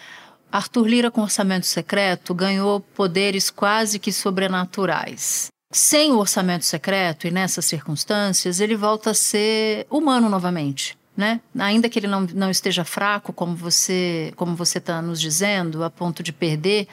Arthur 0.52 0.88
Lira, 0.88 1.10
com 1.10 1.22
orçamento 1.22 1.66
secreto, 1.66 2.34
ganhou 2.34 2.82
poderes 2.82 3.50
quase 3.50 3.98
que 3.98 4.12
sobrenaturais. 4.12 5.48
Sem 5.72 6.12
o 6.12 6.18
orçamento 6.18 6.66
secreto 6.66 7.28
e 7.28 7.32
nessas 7.32 7.64
circunstâncias, 7.64 8.60
ele 8.60 8.76
volta 8.76 9.12
a 9.12 9.14
ser 9.14 9.88
humano 9.90 10.28
novamente. 10.28 10.98
Né? 11.16 11.40
Ainda 11.58 11.88
que 11.88 11.98
ele 11.98 12.08
não, 12.08 12.22
não 12.34 12.52
esteja 12.52 12.84
fraco, 12.84 13.32
como 13.32 13.56
você 13.56 14.34
como 14.36 14.54
você 14.54 14.80
está 14.80 15.02
nos 15.02 15.22
dizendo, 15.22 15.84
a 15.84 15.90
ponto 15.90 16.22
de 16.22 16.34
perder 16.34 16.90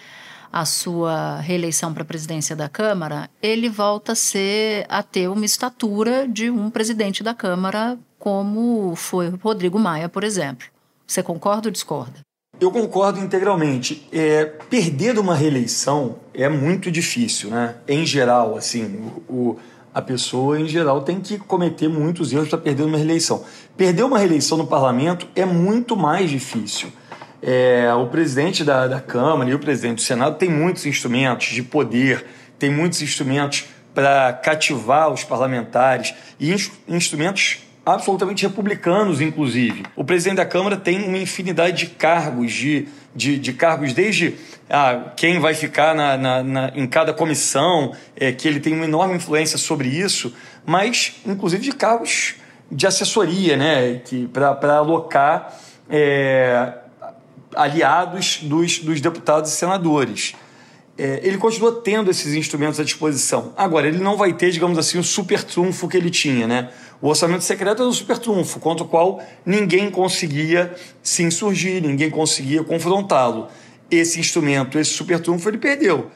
a 0.53 0.65
sua 0.65 1.41
reeleição 1.41 1.93
para 1.93 2.03
a 2.03 2.07
presidência 2.07 2.55
da 2.55 2.69
Câmara, 2.69 3.29
ele 3.43 3.69
volta 3.69 4.13
a 4.13 4.17
ser 4.17 4.87
a 4.89 5.03
ter 5.03 5.29
uma 5.29 5.45
estatura 5.45 6.27
de 6.29 6.51
um 6.51 6.71
presidente 6.71 7.23
da 7.23 7.35
Câmara 7.35 7.99
como 8.19 8.95
foi 8.97 9.29
Rodrigo 9.43 9.79
Maia, 9.79 10.09
por 10.09 10.25
exemplo. 10.25 10.67
Você 11.07 11.23
concorda 11.23 11.69
ou 11.69 11.73
discorda? 11.73 12.21
Eu 12.59 12.71
concordo 12.71 13.21
integralmente. 13.21 14.09
É, 14.13 14.45
perder 14.45 15.19
uma 15.19 15.35
reeleição 15.35 16.17
é 16.33 16.49
muito 16.49 16.91
difícil, 16.91 17.51
né? 17.51 17.77
Em 17.87 18.05
geral, 18.07 18.57
assim, 18.57 19.11
o, 19.29 19.33
o 19.33 19.59
a 19.97 20.03
pessoa 20.03 20.61
em 20.61 20.69
geral 20.69 21.01
tem 21.01 21.21
que 21.21 21.39
cometer 21.39 21.89
muitos 21.89 22.31
erros 22.31 22.51
para 22.51 22.59
perder 22.59 22.83
uma 22.83 22.99
reeleição. 22.99 23.43
Perder 23.79 24.03
uma 24.03 24.19
reeleição 24.19 24.59
no 24.59 24.67
parlamento 24.67 25.27
é 25.35 25.47
muito 25.47 25.97
mais 25.97 26.29
difícil. 26.29 26.93
É, 27.43 27.91
o 27.95 28.07
presidente 28.09 28.63
da, 28.63 28.87
da 28.87 29.01
Câmara 29.01 29.49
e 29.49 29.55
o 29.55 29.59
presidente 29.59 29.97
do 29.97 30.03
Senado 30.03 30.37
têm 30.37 30.51
muitos 30.51 30.85
instrumentos 30.85 31.47
de 31.47 31.63
poder, 31.63 32.27
tem 32.59 32.71
muitos 32.71 33.01
instrumentos 33.01 33.65
para 33.95 34.35
cativar 34.35 35.11
os 35.11 35.25
parlamentares 35.25 36.13
e 36.39 36.55
instrumentos 36.87 37.61
absolutamente 37.87 38.45
republicanos, 38.45 39.21
inclusive. 39.21 39.85
O 39.95 40.05
presidente 40.05 40.39
da 40.39 40.45
Câmara 40.45 40.77
tem 40.77 41.07
uma 41.07 41.19
infinidade 41.19 41.87
de 41.87 41.87
cargos, 41.87 42.53
de, 42.53 42.89
de, 43.15 43.39
de 43.39 43.53
cargos 43.53 43.93
desde 43.93 44.35
ah, 44.69 45.13
quem 45.17 45.39
vai 45.39 45.55
ficar 45.55 45.95
na, 45.95 46.17
na, 46.17 46.43
na, 46.43 46.73
em 46.75 46.85
cada 46.89 47.13
comissão, 47.13 47.95
é, 48.17 48.33
que 48.33 48.49
ele 48.49 48.59
tem 48.59 48.75
uma 48.75 48.87
enorme 48.87 49.15
influência 49.15 49.57
sobre 49.57 49.89
isso, 49.89 50.35
mas 50.67 51.15
inclusive 51.25 51.63
de 51.63 51.73
cargos 51.73 52.35
de 52.69 52.85
assessoria, 52.89 53.57
né, 53.57 54.03
para 54.33 54.79
alocar 54.79 55.57
é, 55.89 56.73
aliados 57.55 58.41
dos, 58.43 58.81
dos 58.81 59.01
deputados 59.01 59.53
e 59.53 59.55
senadores. 59.55 60.35
É, 60.99 61.21
ele 61.23 61.37
continua 61.37 61.73
tendo 61.73 62.11
esses 62.11 62.33
instrumentos 62.35 62.81
à 62.81 62.85
disposição. 62.85 63.53
Agora, 63.57 63.87
ele 63.87 63.99
não 63.99 64.17
vai 64.17 64.33
ter, 64.33 64.51
digamos 64.51 64.79
assim, 64.79 64.99
o 64.99 65.05
super 65.05 65.43
trunfo 65.43 65.89
que 65.89 65.97
ele 65.97 66.11
tinha, 66.11 66.47
né? 66.47 66.71
O 67.03 67.09
orçamento 67.09 67.45
secreto 67.45 67.83
é 67.83 67.87
um 67.87 67.93
super 67.93 68.19
trunfo, 68.19 68.59
contra 68.59 68.85
o 68.85 68.89
qual 68.89 69.23
ninguém 69.45 69.91
conseguia 69.91 70.75
se 71.03 71.23
insurgir, 71.23 71.83
ninguém 71.83 72.11
conseguia 72.11 72.65
confrontá-lo. 72.65 73.49
Esse 73.91 74.19
instrumento, 74.19 74.79
esse 74.79 74.93
super 74.93 75.21
trunfo, 75.21 75.49
ele 75.49 75.59
perdeu. 75.59 76.11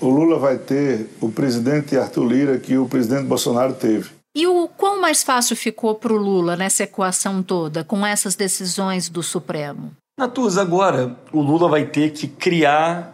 O 0.00 0.08
Lula 0.08 0.38
vai 0.38 0.58
ter 0.58 1.08
o 1.20 1.30
presidente 1.30 1.96
Arthur 1.96 2.26
Lira 2.26 2.58
que 2.58 2.76
o 2.76 2.88
presidente 2.88 3.26
Bolsonaro 3.26 3.74
teve. 3.74 4.10
E 4.34 4.48
o 4.48 4.66
quão 4.66 5.00
mais 5.00 5.22
fácil 5.22 5.54
ficou 5.54 5.94
para 5.94 6.12
o 6.12 6.16
Lula 6.16 6.56
nessa 6.56 6.82
equação 6.82 7.40
toda, 7.40 7.84
com 7.84 8.04
essas 8.04 8.34
decisões 8.34 9.08
do 9.08 9.22
Supremo? 9.22 9.92
Natuz, 10.18 10.58
agora 10.58 11.16
o 11.32 11.40
Lula 11.40 11.68
vai 11.68 11.86
ter 11.86 12.10
que 12.10 12.26
criar 12.26 13.13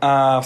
a, 0.00 0.40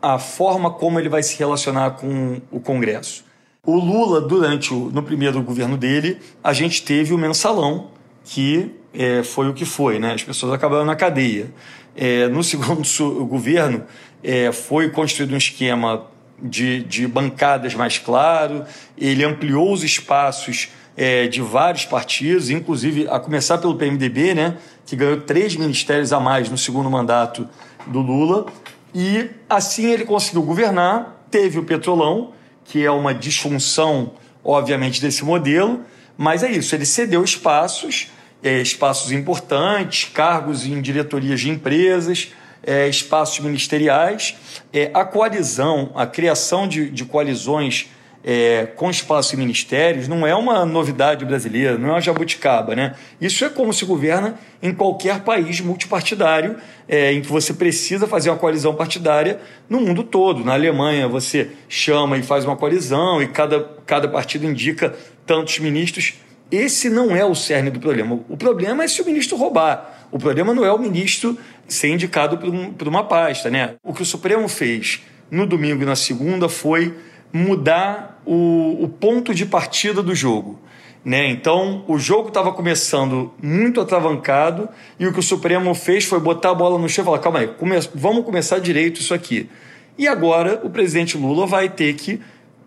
a 0.00 0.18
forma 0.18 0.70
como 0.70 0.98
ele 0.98 1.08
vai 1.08 1.22
se 1.22 1.38
relacionar 1.38 1.92
com 1.92 2.40
o 2.50 2.60
Congresso. 2.60 3.24
O 3.64 3.76
Lula, 3.76 4.20
durante 4.20 4.72
o, 4.72 4.90
no 4.90 5.02
primeiro 5.02 5.42
governo 5.42 5.76
dele, 5.76 6.18
a 6.42 6.52
gente 6.52 6.82
teve 6.82 7.12
o 7.12 7.18
mensalão, 7.18 7.90
que 8.24 8.74
é, 8.94 9.22
foi 9.22 9.48
o 9.48 9.54
que 9.54 9.64
foi, 9.64 9.98
né? 9.98 10.14
As 10.14 10.22
pessoas 10.22 10.52
acabaram 10.52 10.84
na 10.84 10.96
cadeia. 10.96 11.52
É, 11.94 12.28
no 12.28 12.42
segundo 12.44 12.82
governo, 13.26 13.84
é, 14.22 14.50
foi 14.52 14.90
construído 14.90 15.34
um 15.34 15.36
esquema 15.36 16.06
de, 16.42 16.82
de 16.84 17.06
bancadas 17.06 17.74
mais 17.74 17.98
claro, 17.98 18.64
ele 18.96 19.24
ampliou 19.24 19.72
os 19.72 19.84
espaços 19.84 20.70
é, 20.96 21.26
de 21.26 21.40
vários 21.40 21.84
partidos, 21.84 22.50
inclusive 22.50 23.06
a 23.08 23.18
começar 23.20 23.58
pelo 23.58 23.74
PMDB, 23.74 24.34
né, 24.34 24.56
que 24.86 24.96
ganhou 24.96 25.20
três 25.20 25.54
ministérios 25.56 26.12
a 26.12 26.20
mais 26.20 26.48
no 26.48 26.58
segundo 26.58 26.90
mandato 26.90 27.48
do 27.86 28.00
Lula, 28.00 28.46
e 28.94 29.30
assim 29.48 29.90
ele 29.90 30.04
conseguiu 30.04 30.42
governar, 30.42 31.24
teve 31.30 31.58
o 31.58 31.64
Petrolão, 31.64 32.32
que 32.64 32.84
é 32.84 32.90
uma 32.90 33.14
disfunção, 33.14 34.12
obviamente, 34.44 35.00
desse 35.00 35.24
modelo, 35.24 35.80
mas 36.16 36.42
é 36.42 36.50
isso, 36.50 36.74
ele 36.74 36.84
cedeu 36.84 37.24
espaços, 37.24 38.08
é, 38.42 38.60
espaços 38.60 39.12
importantes, 39.12 40.10
cargos 40.12 40.66
em 40.66 40.80
diretorias 40.80 41.40
de 41.40 41.50
empresas, 41.50 42.32
é, 42.62 42.88
espaços 42.88 43.40
ministeriais, 43.40 44.36
é, 44.72 44.90
a 44.92 45.04
coalizão, 45.04 45.90
a 45.94 46.06
criação 46.06 46.68
de, 46.68 46.90
de 46.90 47.04
coalizões 47.04 47.88
é, 48.22 48.66
com 48.76 48.90
espaços 48.90 49.32
e 49.32 49.36
ministérios 49.36 50.06
não 50.06 50.26
é 50.26 50.34
uma 50.34 50.64
novidade 50.66 51.24
brasileira, 51.24 51.78
não 51.78 51.88
é 51.88 51.92
uma 51.92 52.00
jabuticaba. 52.00 52.74
Né? 52.74 52.94
Isso 53.20 53.44
é 53.44 53.48
como 53.48 53.72
se 53.72 53.84
governa 53.84 54.38
em 54.62 54.72
qualquer 54.74 55.20
país 55.20 55.60
multipartidário, 55.60 56.56
é, 56.88 57.12
em 57.12 57.22
que 57.22 57.28
você 57.28 57.54
precisa 57.54 58.06
fazer 58.06 58.30
uma 58.30 58.36
coalizão 58.36 58.74
partidária 58.74 59.40
no 59.68 59.80
mundo 59.80 60.02
todo. 60.02 60.44
Na 60.44 60.52
Alemanha, 60.52 61.08
você 61.08 61.50
chama 61.68 62.18
e 62.18 62.22
faz 62.22 62.44
uma 62.44 62.56
coalizão 62.56 63.22
e 63.22 63.28
cada, 63.28 63.60
cada 63.86 64.08
partido 64.08 64.44
indica 64.46 64.94
tantos 65.24 65.58
ministros. 65.58 66.14
Esse 66.50 66.90
não 66.90 67.14
é 67.14 67.24
o 67.24 67.34
cerne 67.34 67.70
do 67.70 67.80
problema. 67.80 68.20
O 68.28 68.36
problema 68.36 68.84
é 68.84 68.88
se 68.88 69.00
o 69.00 69.06
ministro 69.06 69.36
roubar. 69.36 70.08
O 70.10 70.18
problema 70.18 70.52
não 70.52 70.64
é 70.64 70.72
o 70.72 70.78
ministro 70.78 71.38
ser 71.68 71.88
indicado 71.88 72.36
por, 72.36 72.48
um, 72.48 72.72
por 72.72 72.88
uma 72.88 73.04
pasta. 73.04 73.48
Né? 73.48 73.76
O 73.84 73.94
que 73.94 74.02
o 74.02 74.06
Supremo 74.06 74.48
fez 74.48 75.00
no 75.30 75.46
domingo 75.46 75.82
e 75.82 75.86
na 75.86 75.94
segunda 75.94 76.48
foi 76.48 76.92
mudar 77.32 78.20
o, 78.24 78.84
o 78.84 78.88
ponto 78.88 79.34
de 79.34 79.46
partida 79.46 80.02
do 80.02 80.14
jogo. 80.14 80.58
Né? 81.04 81.28
Então, 81.30 81.84
o 81.88 81.98
jogo 81.98 82.28
estava 82.28 82.52
começando 82.52 83.32
muito 83.42 83.80
atravancado 83.80 84.68
e 84.98 85.06
o 85.06 85.12
que 85.12 85.18
o 85.18 85.22
Supremo 85.22 85.74
fez 85.74 86.04
foi 86.04 86.20
botar 86.20 86.50
a 86.50 86.54
bola 86.54 86.78
no 86.78 86.88
chão 86.88 87.02
e 87.02 87.06
falar: 87.06 87.18
calma 87.20 87.38
aí, 87.38 87.48
come 87.48 87.76
vamos 87.94 88.24
começar 88.24 88.58
direito 88.58 89.00
isso 89.00 89.14
aqui. 89.14 89.48
E 89.96 90.06
agora 90.06 90.60
o 90.62 90.70
presidente 90.70 91.16
Lula 91.16 91.46
vai 91.46 91.68
ter 91.68 91.94
que 91.94 92.20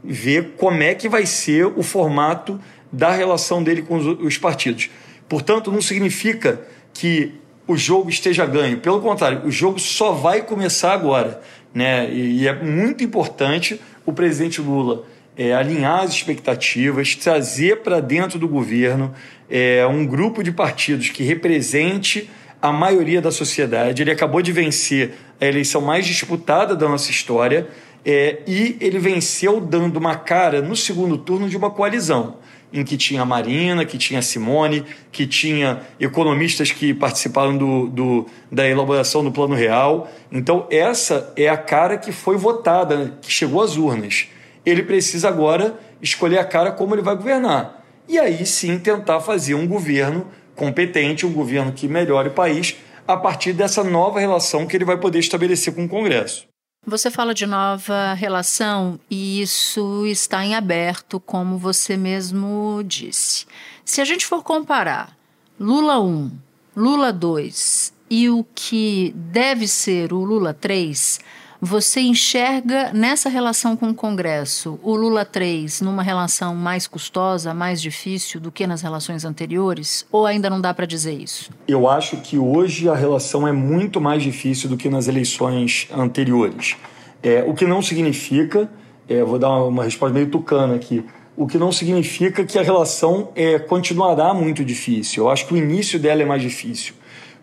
ver 0.04 0.54
como 0.58 0.82
é 0.82 0.96
que 0.96 1.08
vai 1.08 1.26
ser 1.26 1.66
o 1.66 1.84
formato 1.84 2.60
da 2.92 3.12
relação 3.12 3.64
dele 3.64 3.82
com 3.84 3.98
os, 3.98 4.06
os 4.20 4.38
partidos. 4.38 4.90
Portanto, 5.30 5.72
não 5.72 5.82
significa 5.82 6.62
que 6.94 7.34
o 7.68 7.78
jogo 7.78 8.10
esteja 8.10 8.46
ganho. 8.46 8.78
Pelo 8.80 9.00
contrário, 9.02 9.46
o 9.46 9.52
jogo 9.52 9.80
só 9.80 10.12
vai 10.12 10.42
começar 10.42 10.94
agora. 10.94 11.42
Né? 11.74 12.12
E, 12.12 12.42
e 12.42 12.48
é 12.48 12.54
muito 12.54 13.04
importante 13.04 13.80
o 14.06 14.14
presidente 14.14 14.62
Lula 14.62 15.06
é, 15.38 15.54
alinhar 15.54 16.02
as 16.02 16.12
expectativas, 16.12 17.16
trazer 17.16 17.78
para 17.78 18.00
dentro 18.00 18.38
do 18.38 18.48
governo 18.48 19.14
é, 19.50 19.86
um 19.88 20.06
grupo 20.06 20.44
de 20.44 20.52
partidos 20.52 21.10
que 21.10 21.24
represente 21.24 22.30
a 22.62 22.72
maioria 22.72 23.22
da 23.22 23.32
sociedade. 23.32 24.02
Ele 24.02 24.12
acabou 24.12 24.42
de 24.42 24.52
vencer 24.52 25.14
a 25.42 25.46
eleição 25.46 25.82
mais 25.82 26.06
disputada 26.06 26.76
da 26.76 26.88
nossa 26.88 27.12
história 27.12 27.68
é, 28.06 28.40
e 28.48 28.78
ele 28.80 29.00
venceu 29.00 29.60
dando 29.60 29.98
uma 29.98 30.16
cara 30.16 30.62
no 30.62 30.76
segundo 30.76 31.18
turno 31.18 31.50
de 31.50 31.58
uma 31.58 31.72
coalizão 31.72 32.38
em 32.74 32.84
que 32.84 32.98
tinha 32.98 33.22
a 33.22 33.26
Marina, 33.26 33.86
que 33.86 33.98
tinha 33.98 34.20
a 34.20 34.24
Simone, 34.24 34.84
que 35.12 35.28
tinha 35.28 35.82
economistas 36.00 36.72
que 36.72 36.94
participaram 36.94 37.56
do, 37.56 37.88
do, 37.88 38.26
da 38.52 38.68
elaboração 38.68 39.24
do 39.24 39.32
Plano 39.32 39.54
Real. 39.54 40.12
Então, 40.32 40.68
essa 40.72 41.32
é 41.38 41.48
a 41.48 41.58
cara 41.58 41.98
que 41.98 42.12
foi 42.12 42.36
votada, 42.36 43.18
que 43.22 43.32
chegou 43.32 43.62
às 43.62 43.78
urnas 43.78 44.28
ele 44.66 44.84
precisa 44.84 45.28
agora 45.28 45.78
escolher 46.02 46.40
a 46.40 46.46
cara 46.46 46.72
como 46.72 46.96
ele 46.96 47.02
vai 47.02 47.16
governar. 47.16 47.84
E 48.08 48.20
aí 48.20 48.46
sim 48.46 48.80
tentar 48.80 49.20
fazer 49.20 49.56
um 49.56 49.68
governo 49.68 50.28
competente, 50.56 51.26
um 51.26 51.34
governo 51.34 51.72
que 51.72 51.88
melhore 51.88 52.30
o 52.30 52.34
país 52.34 52.76
a 53.08 53.18
partir 53.18 53.54
dessa 53.54 53.84
nova 53.84 54.20
relação 54.20 54.66
que 54.66 54.76
ele 54.76 54.86
vai 54.86 54.98
poder 54.98 55.20
estabelecer 55.20 55.74
com 55.74 55.86
o 55.86 55.90
Congresso. 55.90 56.48
Você 56.86 57.10
fala 57.10 57.34
de 57.34 57.46
nova 57.46 58.14
relação 58.14 59.00
e 59.10 59.42
isso 59.42 60.06
está 60.06 60.46
em 60.46 60.54
aberto, 60.54 61.18
como 61.18 61.58
você 61.58 61.96
mesmo 61.96 62.82
disse. 62.86 63.46
Se 63.86 64.02
a 64.02 64.06
gente 64.06 64.26
for 64.26 64.44
comparar 64.44 65.18
Lula 65.58 66.02
1, 66.02 66.32
Lula 66.76 67.14
2 67.14 67.94
e 68.10 68.30
o 68.30 68.46
que 68.54 69.14
deve 69.16 69.66
ser 69.66 70.12
o 70.12 70.26
Lula 70.26 70.54
3, 70.54 71.22
você 71.64 72.02
enxerga 72.02 72.92
nessa 72.92 73.30
relação 73.30 73.78
com 73.78 73.90
o 73.90 73.94
Congresso 73.94 74.78
o 74.84 74.98
Lula 74.98 75.24
3 75.24 75.80
numa 75.80 76.04
relação 76.04 76.54
mais 76.54 76.88
custosa, 76.88 77.54
mais 77.54 77.82
difícil 77.82 78.42
do 78.42 78.52
que 78.52 78.68
nas 78.68 78.82
relações 78.82 79.24
anteriores? 79.24 80.06
Ou 80.12 80.26
ainda 80.26 80.50
não 80.50 80.60
dá 80.60 80.74
para 80.74 80.86
dizer 80.86 81.14
isso? 81.14 81.52
Eu 81.66 81.88
acho 81.88 82.18
que 82.18 82.38
hoje 82.38 82.90
a 82.90 82.94
relação 82.94 83.48
é 83.48 83.54
muito 83.54 84.02
mais 84.02 84.22
difícil 84.22 84.70
do 84.70 84.76
que 84.76 84.90
nas 84.90 85.08
eleições 85.08 85.88
anteriores. 85.96 86.76
É, 87.24 87.46
o 87.48 87.54
que 87.54 87.66
não 87.66 87.82
significa, 87.82 88.70
é, 89.08 89.24
vou 89.24 89.40
dar 89.40 89.64
uma 89.64 89.86
resposta 89.86 90.14
meio 90.14 90.28
tucana 90.28 90.76
aqui, 90.76 91.06
o 91.38 91.48
que 91.48 91.58
não 91.58 91.72
significa 91.72 92.44
que 92.44 92.60
a 92.60 92.62
relação 92.62 93.30
é, 93.38 93.58
continuará 93.58 94.34
muito 94.34 94.66
difícil. 94.66 95.24
Eu 95.24 95.30
acho 95.30 95.48
que 95.48 95.54
o 95.54 95.58
início 95.58 95.98
dela 95.98 96.24
é 96.24 96.26
mais 96.26 96.42
difícil. 96.42 96.94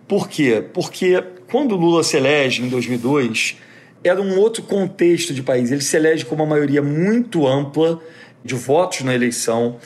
Por 0.06 0.28
quê? 0.28 0.62
Porque 0.74 1.24
quando 1.50 1.72
o 1.72 1.76
Lula 1.76 2.04
se 2.04 2.18
elege 2.18 2.62
em 2.62 2.68
2002 2.68 3.69
era 4.02 4.20
um 4.20 4.38
outro 4.38 4.62
contexto 4.62 5.34
de 5.34 5.42
país. 5.42 5.70
Ele 5.70 5.82
se 5.82 5.96
elege 5.96 6.24
com 6.24 6.34
uma 6.34 6.46
maioria 6.46 6.82
muito 6.82 7.46
ampla 7.46 8.00
de 8.44 8.54
votos 8.54 9.02
na 9.02 9.14
eleição. 9.14 9.76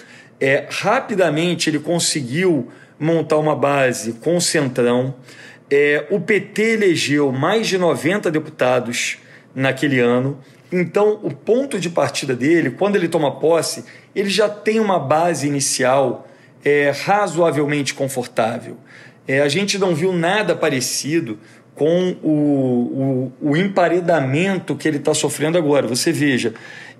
É, 0.40 0.66
rapidamente 0.68 1.68
ele 1.68 1.79
conseguiu 1.79 2.68
montar 2.98 3.38
uma 3.38 3.57
base 3.57 4.12
com 4.14 4.37
o 4.37 4.40
Centrão. 4.40 5.14
É, 5.70 6.07
o 6.11 6.20
PT 6.20 6.62
elegeu 6.74 7.33
mais 7.33 7.66
de 7.66 7.77
90 7.79 8.31
deputados 8.31 9.18
naquele 9.55 10.00
ano. 10.00 10.38
Então, 10.70 11.20
o 11.22 11.31
ponto 11.31 11.79
de 11.79 11.88
partida 11.88 12.35
dele, 12.35 12.70
quando 12.70 12.96
ele 12.96 13.09
toma 13.09 13.38
posse, 13.38 13.85
ele 14.14 14.29
já 14.29 14.48
tem 14.48 14.81
uma 14.81 14.98
base 14.98 15.46
inicial 15.46 16.29
é, 16.64 16.90
razoavelmente 16.90 17.94
confortável. 17.94 18.77
É, 19.27 19.40
a 19.40 19.48
gente 19.48 19.79
não 19.79 19.94
viu 19.94 20.12
nada 20.12 20.55
parecido 20.55 21.38
com 21.75 22.17
o, 22.23 23.33
o, 23.41 23.51
o 23.51 23.57
emparedamento 23.57 24.77
que 24.77 24.87
ele 24.87 24.99
está 24.99 25.13
sofrendo 25.13 25.59
agora. 25.59 25.87
Você 25.87 26.13
veja, 26.13 26.55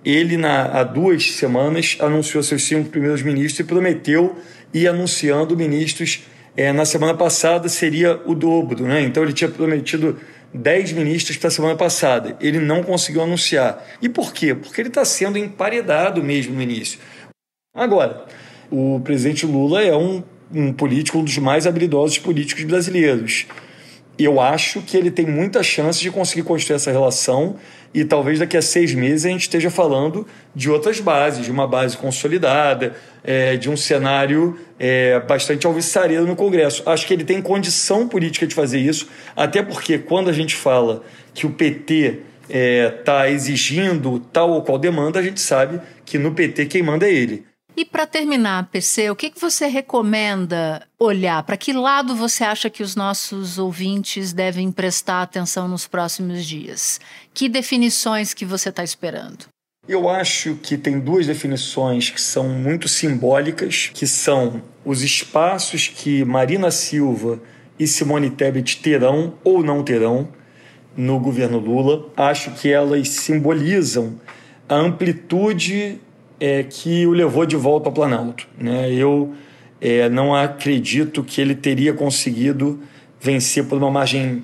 ele 0.05 0.37
na, 0.37 0.67
há 0.67 0.83
duas 0.83 1.33
semanas 1.33 1.97
anunciou 2.01 2.43
seus 2.43 2.65
cinco 2.65 2.91
primeiros 2.91 3.23
ministros 3.23 3.61
e 3.61 3.65
prometeu 3.65 4.37
ir 4.73 4.89
anunciando 4.89 5.57
ministros. 5.57 6.25
É, 6.57 6.73
na 6.73 6.85
semana 6.85 7.15
passada 7.15 7.69
seria 7.69 8.21
o 8.27 8.35
dobro, 8.35 8.85
né? 8.85 9.03
Então 9.03 9.23
ele 9.23 9.33
tinha 9.33 9.51
prometido 9.51 10.19
10 10.53 10.93
ministros 10.93 11.37
para 11.37 11.49
a 11.49 11.51
semana 11.51 11.75
passada. 11.75 12.37
Ele 12.41 12.61
não 12.61 12.83
conseguiu 12.83 13.23
anunciar. 13.23 13.85
E 14.01 14.09
por 14.09 14.33
quê? 14.33 14.55
Porque 14.55 14.81
ele 14.81 14.89
está 14.89 15.05
sendo 15.05 15.37
emparedado 15.37 16.23
mesmo 16.23 16.55
no 16.55 16.63
início. 16.63 16.99
Agora, 17.75 18.25
o 18.71 19.01
presidente 19.01 19.47
Lula 19.47 19.83
é 19.83 19.97
um, 19.97 20.23
um 20.53 20.73
político, 20.73 21.19
um 21.19 21.25
dos 21.25 21.39
mais 21.39 21.67
habilidosos 21.67 22.19
políticos 22.19 22.63
brasileiros 22.65 23.47
eu 24.19 24.41
acho 24.41 24.81
que 24.83 24.97
ele 24.97 25.11
tem 25.11 25.27
muita 25.27 25.63
chance 25.63 26.01
de 26.01 26.11
conseguir 26.11 26.43
construir 26.43 26.77
essa 26.77 26.91
relação 26.91 27.57
e 27.93 28.05
talvez 28.05 28.39
daqui 28.39 28.57
a 28.57 28.63
seis 28.63 28.93
meses 28.95 29.25
a 29.27 29.29
gente 29.29 29.43
esteja 29.43 29.71
falando 29.71 30.27
de 30.55 30.71
outras 30.71 31.01
bases, 31.01 31.45
de 31.45 31.51
uma 31.51 31.67
base 31.67 31.97
consolidada, 31.97 32.95
é, 33.23 33.57
de 33.57 33.71
um 33.71 33.77
cenário 33.77 34.59
é, 34.79 35.21
bastante 35.21 35.67
alvissareiro 35.67 36.27
no 36.27 36.35
Congresso. 36.35 36.83
Acho 36.87 37.07
que 37.07 37.15
ele 37.15 37.25
tem 37.25 37.41
condição 37.41 38.09
política 38.09 38.47
de 38.47 38.55
fazer 38.55 38.81
isso, 38.81 39.09
até 39.37 39.63
porque 39.63 39.99
quando 39.99 40.29
a 40.29 40.33
gente 40.33 40.57
fala 40.57 41.03
que 41.33 41.47
o 41.47 41.51
PT 41.51 42.21
está 42.49 42.59
é, 42.59 42.91
tá 42.91 43.31
exigindo 43.31 44.19
tal 44.33 44.51
ou 44.51 44.63
qual 44.63 44.79
demanda, 44.79 45.19
a 45.19 45.23
gente 45.23 45.41
sabe 45.41 45.81
que 46.05 46.19
no 46.19 46.33
PT 46.33 46.67
quem 46.67 46.83
manda 46.83 47.09
é 47.09 47.13
ele. 47.13 47.45
E 47.77 47.85
para 47.85 48.07
terminar, 48.07 48.69
PC, 48.71 49.11
o 49.11 49.17
que, 49.17 49.31
que 49.31 49.41
você 49.41 49.67
recomenda 49.67 50.87
olhar? 50.99 51.43
Para 51.43 51.57
que 51.57 51.73
lado 51.73 52.15
você 52.15 52.45
acha 52.45 52.71
que 52.71 52.85
os 52.85 52.95
nossos 52.95 53.59
ouvintes 53.59 54.33
devem 54.33 54.71
prestar 54.71 55.23
atenção 55.23 55.67
nos 55.67 55.85
próximos 55.85 56.47
dias? 56.47 57.01
Que 57.33 57.49
definições 57.49 58.33
que 58.33 58.45
você 58.45 58.69
está 58.69 58.85
esperando? 58.85 59.47
Eu 59.89 60.09
acho 60.09 60.55
que 60.63 60.79
tem 60.79 61.01
duas 61.01 61.27
definições 61.27 62.11
que 62.11 62.21
são 62.21 62.49
muito 62.49 62.89
simbólicas, 62.89 63.91
que 63.93 64.07
são 64.07 64.63
os 64.85 65.03
espaços 65.03 65.89
que 65.89 66.25
Marina 66.25 66.71
Silva 66.71 67.43
e 67.77 67.89
Simone 67.89 68.31
Tebet 68.31 68.81
terão 68.81 69.35
ou 69.43 69.65
não 69.65 69.83
terão 69.83 70.29
no 70.97 71.19
governo 71.19 71.59
Lula. 71.59 72.09
Acho 72.17 72.53
que 72.53 72.71
elas 72.71 73.09
simbolizam 73.09 74.19
a 74.69 74.77
amplitude 74.77 76.01
é, 76.39 76.63
que 76.63 77.07
o 77.07 77.11
levou 77.11 77.47
de 77.47 77.57
volta 77.57 77.89
ao 77.89 77.93
Planalto. 77.93 78.47
Né? 78.59 78.93
Eu 78.93 79.33
é, 79.81 80.09
não 80.09 80.35
acredito 80.35 81.23
que 81.23 81.41
ele 81.41 81.55
teria 81.55 81.93
conseguido 81.93 82.81
vencer 83.21 83.65
por 83.65 83.79
uma 83.79 83.91
margem, 83.91 84.43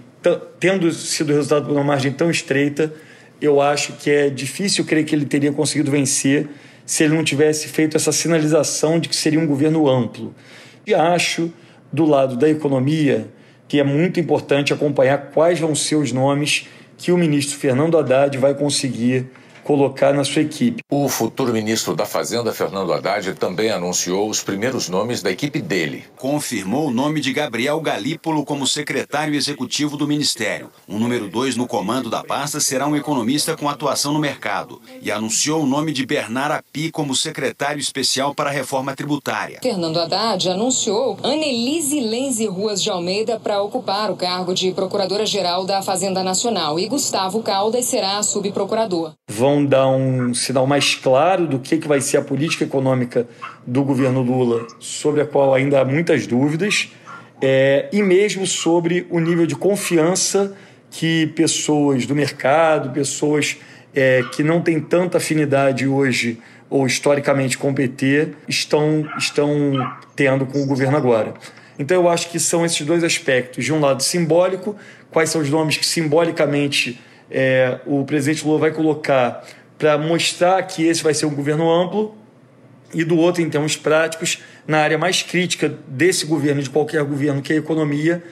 tendo 0.58 0.90
sido 0.92 1.32
resultado 1.32 1.66
por 1.66 1.72
uma 1.72 1.84
margem 1.84 2.12
tão 2.12 2.30
estreita, 2.30 2.92
eu 3.40 3.60
acho 3.60 3.94
que 3.94 4.10
é 4.10 4.28
difícil 4.28 4.84
crer 4.84 5.04
que 5.04 5.14
ele 5.14 5.24
teria 5.24 5.52
conseguido 5.52 5.90
vencer 5.90 6.48
se 6.84 7.04
ele 7.04 7.14
não 7.14 7.24
tivesse 7.24 7.68
feito 7.68 7.96
essa 7.96 8.12
sinalização 8.12 8.98
de 8.98 9.08
que 9.08 9.16
seria 9.16 9.38
um 9.38 9.46
governo 9.46 9.88
amplo. 9.88 10.34
E 10.86 10.92
acho, 10.92 11.52
do 11.92 12.04
lado 12.04 12.36
da 12.36 12.48
economia, 12.48 13.28
que 13.68 13.78
é 13.78 13.84
muito 13.84 14.18
importante 14.18 14.72
acompanhar 14.72 15.30
quais 15.32 15.58
vão 15.60 15.74
ser 15.74 15.96
os 15.96 16.12
nomes 16.12 16.66
que 16.98 17.12
o 17.12 17.16
ministro 17.16 17.56
Fernando 17.56 17.96
Haddad 17.96 18.36
vai 18.36 18.54
conseguir 18.54 19.26
colocar 19.64 20.12
na 20.12 20.24
sua 20.24 20.42
equipe. 20.42 20.82
O 20.90 21.08
futuro 21.08 21.52
ministro 21.52 21.94
da 21.94 22.06
Fazenda, 22.06 22.52
Fernando 22.52 22.92
Haddad, 22.92 23.34
também 23.34 23.70
anunciou 23.70 24.28
os 24.28 24.42
primeiros 24.42 24.88
nomes 24.88 25.22
da 25.22 25.30
equipe 25.30 25.60
dele. 25.60 26.04
Confirmou 26.16 26.88
o 26.88 26.90
nome 26.90 27.20
de 27.20 27.32
Gabriel 27.32 27.80
Galípolo 27.80 28.44
como 28.44 28.66
secretário 28.66 29.34
executivo 29.34 29.96
do 29.96 30.06
ministério. 30.06 30.70
O 30.88 30.98
número 30.98 31.28
dois 31.28 31.56
no 31.56 31.66
comando 31.66 32.10
da 32.10 32.22
pasta 32.24 32.60
será 32.60 32.86
um 32.86 32.96
economista 32.96 33.56
com 33.56 33.68
atuação 33.68 34.12
no 34.12 34.18
mercado. 34.18 34.80
E 35.02 35.10
anunciou 35.10 35.62
o 35.62 35.66
nome 35.66 35.92
de 35.92 36.04
Bernard 36.04 36.54
Api 36.54 36.90
como 36.90 37.14
secretário 37.14 37.80
especial 37.80 38.34
para 38.34 38.50
a 38.50 38.52
reforma 38.52 38.94
tributária. 38.94 39.60
Fernando 39.62 39.98
Haddad 39.98 40.48
anunciou 40.48 41.18
Annelise 41.22 42.00
Lenze 42.00 42.46
Ruas 42.46 42.82
de 42.82 42.90
Almeida 42.90 43.38
para 43.38 43.62
ocupar 43.62 44.10
o 44.10 44.16
cargo 44.16 44.54
de 44.54 44.72
procuradora-geral 44.72 45.64
da 45.64 45.82
Fazenda 45.82 46.22
Nacional 46.22 46.78
e 46.78 46.88
Gustavo 46.88 47.42
Caldas 47.42 47.84
será 47.84 48.22
subprocurador. 48.22 49.12
Vão 49.28 49.59
dar 49.66 49.88
um 49.88 50.32
sinal 50.34 50.66
mais 50.66 50.94
claro 50.94 51.46
do 51.46 51.58
que, 51.58 51.78
que 51.78 51.88
vai 51.88 52.00
ser 52.00 52.16
a 52.16 52.22
política 52.22 52.64
econômica 52.64 53.26
do 53.66 53.82
governo 53.82 54.22
Lula, 54.22 54.66
sobre 54.78 55.20
a 55.20 55.26
qual 55.26 55.54
ainda 55.54 55.80
há 55.80 55.84
muitas 55.84 56.26
dúvidas. 56.26 56.90
é, 57.42 57.88
e 57.92 58.02
mesmo 58.02 58.46
sobre 58.46 59.06
o 59.08 59.18
nível 59.18 59.46
de 59.46 59.56
confiança 59.56 60.54
que 60.90 61.28
pessoas 61.28 62.04
do 62.04 62.14
mercado, 62.14 62.90
pessoas 62.90 63.56
é, 63.94 64.22
que 64.32 64.42
não 64.42 64.60
têm 64.60 64.80
tanta 64.80 65.18
afinidade 65.18 65.86
hoje 65.86 66.38
ou 66.68 66.86
historicamente 66.86 67.58
com 67.58 67.70
o 67.70 67.74
PT 67.74 68.28
estão, 68.48 69.08
estão 69.18 69.72
tendo 70.14 70.46
com 70.46 70.62
o 70.62 70.66
governo 70.66 70.96
agora. 70.96 71.34
Então 71.78 71.96
eu 71.96 72.08
acho 72.08 72.28
que 72.28 72.38
são 72.38 72.64
esses 72.64 72.86
dois 72.86 73.02
aspectos. 73.02 73.64
De 73.64 73.72
um 73.72 73.80
lado, 73.80 74.02
simbólico, 74.02 74.76
quais 75.10 75.30
são 75.30 75.40
os 75.40 75.48
nomes 75.48 75.76
que 75.76 75.86
simbolicamente 75.86 77.00
é, 77.30 77.78
o 77.86 78.04
presidente 78.04 78.44
Lula 78.44 78.58
vai 78.58 78.70
colocar 78.70 79.44
para 79.78 79.96
mostrar 79.96 80.62
que 80.64 80.86
esse 80.86 81.02
vai 81.02 81.14
ser 81.14 81.26
um 81.26 81.34
governo 81.34 81.70
amplo, 81.70 82.14
e 82.92 83.04
do 83.04 83.16
outro, 83.16 83.40
em 83.40 83.48
termos 83.48 83.76
práticos, 83.76 84.42
na 84.66 84.78
área 84.78 84.98
mais 84.98 85.22
crítica 85.22 85.72
desse 85.86 86.26
governo, 86.26 86.62
de 86.62 86.68
qualquer 86.68 87.02
governo, 87.04 87.40
que 87.40 87.52
é 87.52 87.56
a 87.56 87.58
economia, 87.58 88.22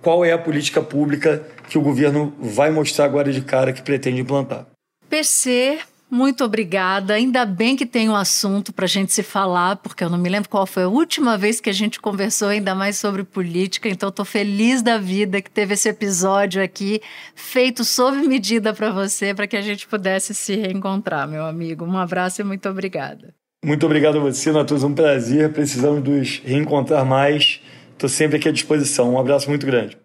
qual 0.00 0.24
é 0.24 0.32
a 0.32 0.38
política 0.38 0.80
pública 0.80 1.44
que 1.68 1.78
o 1.78 1.80
governo 1.80 2.32
vai 2.38 2.70
mostrar 2.70 3.06
agora 3.06 3.32
de 3.32 3.40
cara 3.40 3.72
que 3.72 3.82
pretende 3.82 4.20
implantar. 4.20 4.66
PC 5.08 5.78
muito 6.10 6.44
obrigada. 6.44 7.14
Ainda 7.14 7.44
bem 7.44 7.74
que 7.74 7.86
tem 7.86 8.08
um 8.08 8.14
assunto 8.14 8.72
para 8.72 8.84
a 8.84 8.88
gente 8.88 9.12
se 9.12 9.22
falar, 9.22 9.76
porque 9.76 10.04
eu 10.04 10.10
não 10.10 10.18
me 10.18 10.28
lembro 10.28 10.48
qual 10.48 10.66
foi 10.66 10.84
a 10.84 10.88
última 10.88 11.36
vez 11.36 11.60
que 11.60 11.70
a 11.70 11.72
gente 11.72 12.00
conversou 12.00 12.48
ainda 12.48 12.74
mais 12.74 12.96
sobre 12.96 13.24
política. 13.24 13.88
Então, 13.88 14.10
estou 14.10 14.24
feliz 14.24 14.82
da 14.82 14.98
vida 14.98 15.42
que 15.42 15.50
teve 15.50 15.74
esse 15.74 15.88
episódio 15.88 16.62
aqui, 16.62 17.00
feito 17.34 17.84
sob 17.84 18.18
medida 18.18 18.72
para 18.72 18.90
você, 18.90 19.34
para 19.34 19.46
que 19.46 19.56
a 19.56 19.62
gente 19.62 19.86
pudesse 19.88 20.34
se 20.34 20.54
reencontrar, 20.54 21.26
meu 21.26 21.44
amigo. 21.44 21.84
Um 21.84 21.98
abraço 21.98 22.40
e 22.40 22.44
muito 22.44 22.68
obrigada. 22.68 23.34
Muito 23.64 23.86
obrigado 23.86 24.18
a 24.18 24.20
você, 24.20 24.52
Natuza. 24.52 24.86
Um 24.86 24.94
prazer. 24.94 25.52
Precisamos 25.52 26.06
nos 26.06 26.38
reencontrar 26.44 27.04
mais. 27.04 27.60
Estou 27.92 28.08
sempre 28.08 28.36
aqui 28.36 28.48
à 28.48 28.52
disposição. 28.52 29.14
Um 29.14 29.18
abraço 29.18 29.48
muito 29.48 29.64
grande. 29.64 30.03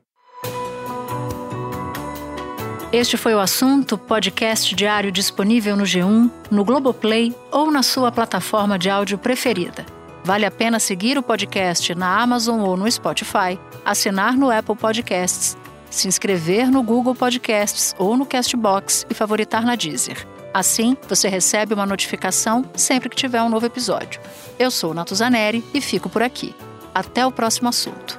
Este 2.91 3.17
foi 3.17 3.35
o 3.35 3.39
assunto, 3.39 3.99
podcast 3.99 4.73
diário 4.73 5.11
disponível 5.11 5.77
no 5.77 5.83
G1, 5.83 6.31
no 6.49 6.65
Globoplay 6.65 7.35
ou 7.51 7.69
na 7.69 7.83
sua 7.83 8.11
plataforma 8.11 8.79
de 8.79 8.89
áudio 8.89 9.15
preferida. 9.15 9.85
Vale 10.23 10.43
a 10.43 10.49
pena 10.49 10.79
seguir 10.79 11.15
o 11.15 11.21
podcast 11.21 11.93
na 11.93 12.19
Amazon 12.19 12.61
ou 12.61 12.75
no 12.75 12.91
Spotify, 12.91 13.59
assinar 13.85 14.33
no 14.33 14.49
Apple 14.49 14.75
Podcasts, 14.75 15.55
se 15.87 16.07
inscrever 16.07 16.71
no 16.71 16.81
Google 16.81 17.13
Podcasts 17.13 17.95
ou 17.99 18.17
no 18.17 18.25
Castbox 18.25 19.05
e 19.07 19.13
favoritar 19.13 19.63
na 19.63 19.75
Deezer. 19.75 20.27
Assim, 20.51 20.97
você 21.07 21.29
recebe 21.29 21.75
uma 21.75 21.85
notificação 21.85 22.65
sempre 22.73 23.07
que 23.07 23.15
tiver 23.15 23.43
um 23.43 23.49
novo 23.49 23.67
episódio. 23.67 24.19
Eu 24.57 24.71
sou 24.71 24.95
Natuzaneri 24.95 25.63
e 25.75 25.79
fico 25.79 26.09
por 26.09 26.23
aqui. 26.23 26.55
Até 26.93 27.23
o 27.23 27.31
próximo 27.31 27.69
assunto. 27.69 28.18